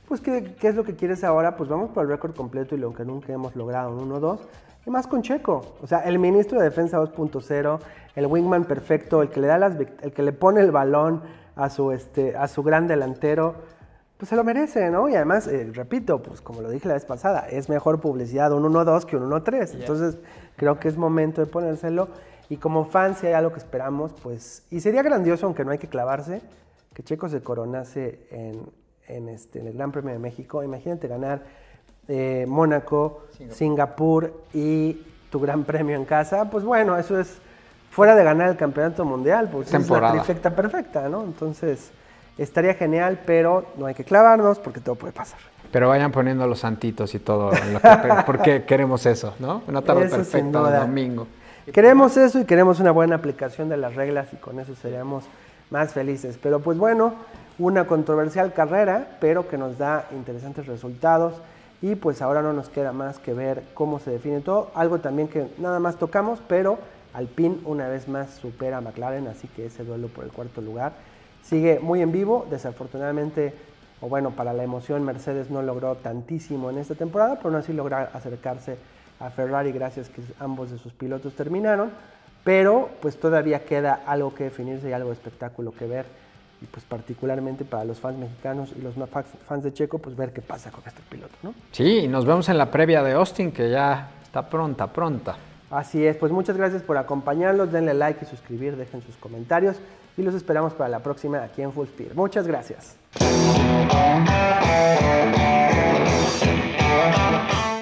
Pues, 0.07 0.21
¿qué, 0.21 0.55
¿qué, 0.59 0.69
es 0.69 0.75
lo 0.75 0.85
que 0.85 0.95
quieres 0.95 1.23
ahora? 1.25 1.57
Pues 1.57 1.69
vamos 1.69 1.89
por 1.89 2.03
el 2.03 2.09
récord 2.09 2.33
completo 2.33 2.75
y 2.75 2.77
lo 2.77 2.93
que 2.93 3.03
nunca 3.03 3.33
hemos 3.33 3.55
logrado, 3.55 3.91
un 3.91 4.09
1-2. 4.09 4.39
Y 4.85 4.89
más 4.89 5.05
con 5.05 5.21
Checo. 5.21 5.75
O 5.81 5.87
sea, 5.87 5.99
el 5.99 6.17
ministro 6.17 6.59
de 6.59 6.63
Defensa 6.63 6.97
2.0, 6.97 7.79
el 8.15 8.25
wingman 8.25 8.63
perfecto, 8.63 9.21
el 9.21 9.29
que 9.29 9.41
le 9.41 9.47
da 9.47 9.57
las, 9.57 9.75
el 9.75 10.13
que 10.13 10.23
le 10.23 10.31
pone 10.31 10.61
el 10.61 10.71
balón 10.71 11.23
a 11.57 11.69
su, 11.69 11.91
este, 11.91 12.37
a 12.37 12.47
su 12.47 12.63
gran 12.63 12.87
delantero, 12.87 13.55
pues 14.17 14.29
se 14.29 14.37
lo 14.37 14.45
merece, 14.45 14.89
¿no? 14.89 15.09
Y 15.09 15.15
además, 15.15 15.45
eh, 15.47 15.69
repito, 15.73 16.23
pues 16.23 16.39
como 16.39 16.61
lo 16.61 16.69
dije 16.69 16.87
la 16.87 16.93
vez 16.93 17.03
pasada, 17.03 17.47
es 17.49 17.67
mejor 17.67 17.99
publicidad 17.99 18.53
un 18.53 18.63
1-2 18.63 19.03
que 19.03 19.17
un 19.17 19.29
1-3. 19.29 19.71
Yeah. 19.71 19.79
Entonces, 19.81 20.17
creo 20.55 20.79
que 20.79 20.87
es 20.87 20.95
momento 20.95 21.41
de 21.41 21.47
ponérselo. 21.47 22.07
Y 22.47 22.55
como 22.55 22.85
fans, 22.85 23.17
si 23.17 23.27
hay 23.27 23.33
algo 23.33 23.51
que 23.51 23.59
esperamos, 23.59 24.13
pues, 24.23 24.63
y 24.71 24.79
sería 24.79 25.03
grandioso, 25.03 25.47
aunque 25.47 25.65
no 25.65 25.71
hay 25.71 25.79
que 25.79 25.89
clavarse, 25.89 26.41
que 26.93 27.03
Checo 27.03 27.27
se 27.27 27.41
coronase 27.41 28.25
en, 28.31 28.61
en, 29.07 29.29
este, 29.29 29.59
en 29.59 29.67
el 29.67 29.73
Gran 29.73 29.91
Premio 29.91 30.13
de 30.13 30.19
México. 30.19 30.63
Imagínate 30.63 31.07
ganar 31.07 31.41
eh, 32.07 32.45
Mónaco, 32.47 33.23
Singapur. 33.37 33.55
Singapur 33.55 34.33
y 34.53 35.01
tu 35.29 35.39
Gran 35.39 35.63
Premio 35.63 35.95
en 35.95 36.05
casa. 36.05 36.49
Pues 36.49 36.63
bueno, 36.63 36.97
eso 36.97 37.19
es 37.19 37.37
fuera 37.91 38.15
de 38.15 38.23
ganar 38.23 38.49
el 38.49 38.57
Campeonato 38.57 39.05
Mundial, 39.05 39.49
pues 39.51 39.69
Temporada. 39.69 40.13
es 40.13 40.17
la 40.17 40.23
trifecta 40.23 40.55
perfecta, 40.55 41.09
¿no? 41.09 41.23
Entonces, 41.23 41.91
estaría 42.37 42.73
genial, 42.75 43.19
pero 43.25 43.65
no 43.77 43.87
hay 43.87 43.95
que 43.95 44.03
clavarnos 44.03 44.59
porque 44.59 44.79
todo 44.79 44.95
puede 44.95 45.13
pasar. 45.13 45.39
Pero 45.71 45.89
vayan 45.89 46.11
poniendo 46.11 46.47
los 46.47 46.59
santitos 46.59 47.13
y 47.15 47.19
todo, 47.19 47.49
que, 47.49 47.57
porque 48.25 48.63
queremos 48.63 49.05
eso, 49.05 49.35
¿no? 49.39 49.63
Una 49.67 49.81
tarde 49.81 50.05
Eso, 50.05 50.17
perfecta 50.17 50.71
de 50.71 50.79
domingo. 50.79 51.27
Queremos 51.73 52.15
eso 52.15 52.39
y 52.39 52.45
queremos 52.45 52.79
una 52.79 52.91
buena 52.91 53.15
aplicación 53.15 53.67
de 53.67 53.75
las 53.75 53.95
reglas 53.95 54.27
y 54.31 54.37
con 54.37 54.59
eso 54.59 54.73
seríamos 54.75 55.25
más 55.69 55.91
felices. 55.91 56.39
Pero 56.41 56.61
pues 56.61 56.77
bueno, 56.77 57.13
una 57.59 57.87
controversial 57.87 58.53
carrera, 58.53 59.17
pero 59.19 59.47
que 59.47 59.57
nos 59.57 59.77
da 59.77 60.05
interesantes 60.11 60.67
resultados. 60.67 61.33
Y 61.81 61.95
pues 61.95 62.21
ahora 62.21 62.41
no 62.41 62.53
nos 62.53 62.69
queda 62.69 62.91
más 62.91 63.19
que 63.19 63.33
ver 63.33 63.63
cómo 63.73 63.99
se 63.99 64.11
define 64.11 64.41
todo. 64.41 64.71
Algo 64.73 64.99
también 64.99 65.27
que 65.27 65.47
nada 65.59 65.79
más 65.79 65.97
tocamos, 65.97 66.39
pero 66.47 66.79
Alpine 67.13 67.59
una 67.65 67.87
vez 67.87 68.07
más 68.07 68.31
supera 68.31 68.77
a 68.77 68.81
McLaren, 68.81 69.27
así 69.27 69.47
que 69.47 69.67
ese 69.67 69.83
duelo 69.83 70.07
por 70.07 70.23
el 70.23 70.31
cuarto 70.31 70.61
lugar 70.61 70.93
sigue 71.43 71.79
muy 71.79 72.01
en 72.01 72.11
vivo. 72.11 72.45
Desafortunadamente, 72.49 73.53
o 74.01 74.09
bueno, 74.09 74.31
para 74.31 74.53
la 74.53 74.63
emoción, 74.63 75.03
Mercedes 75.03 75.49
no 75.49 75.61
logró 75.61 75.95
tantísimo 75.95 76.69
en 76.69 76.77
esta 76.77 76.95
temporada, 76.95 77.35
pero 77.35 77.49
aún 77.49 77.55
así 77.57 77.73
logra 77.73 78.09
acercarse 78.13 78.77
a 79.19 79.29
Ferrari 79.29 79.71
gracias 79.71 80.09
que 80.09 80.21
ambos 80.39 80.71
de 80.71 80.77
sus 80.77 80.93
pilotos 80.93 81.33
terminaron. 81.33 81.91
Pero 82.43 82.89
pues 83.01 83.19
todavía 83.19 83.65
queda 83.65 84.01
algo 84.05 84.33
que 84.33 84.45
definirse 84.45 84.89
y 84.89 84.93
algo 84.93 85.09
de 85.09 85.15
espectáculo 85.15 85.73
que 85.73 85.85
ver. 85.85 86.05
Y 86.61 86.65
pues 86.65 86.85
particularmente 86.85 87.65
para 87.65 87.85
los 87.85 87.99
fans 87.99 88.17
mexicanos 88.17 88.71
y 88.75 88.81
los 88.81 88.95
fans 89.45 89.63
de 89.63 89.73
Checo, 89.73 89.99
pues 89.99 90.15
ver 90.15 90.33
qué 90.33 90.41
pasa 90.41 90.71
con 90.71 90.81
este 90.87 91.01
piloto, 91.09 91.35
¿no? 91.43 91.53
Sí, 91.71 91.99
y 91.99 92.07
nos 92.07 92.25
vemos 92.25 92.49
en 92.49 92.57
la 92.57 92.71
previa 92.71 93.03
de 93.03 93.13
Austin, 93.13 93.51
que 93.51 93.69
ya 93.69 94.09
está 94.23 94.49
pronta, 94.49 94.87
pronta. 94.87 95.35
Así 95.69 96.05
es, 96.05 96.15
pues 96.15 96.31
muchas 96.31 96.57
gracias 96.57 96.81
por 96.81 96.97
acompañarnos, 96.97 97.71
denle 97.71 97.93
like 97.93 98.23
y 98.23 98.27
suscribir, 98.27 98.75
dejen 98.75 99.01
sus 99.01 99.17
comentarios 99.17 99.77
y 100.17 100.23
los 100.23 100.33
esperamos 100.33 100.73
para 100.73 100.89
la 100.89 100.99
próxima 100.99 101.43
aquí 101.43 101.61
en 101.61 101.71
Full 101.71 101.87
Speed. 101.87 102.13
Muchas 102.13 102.47
gracias. 102.47 102.95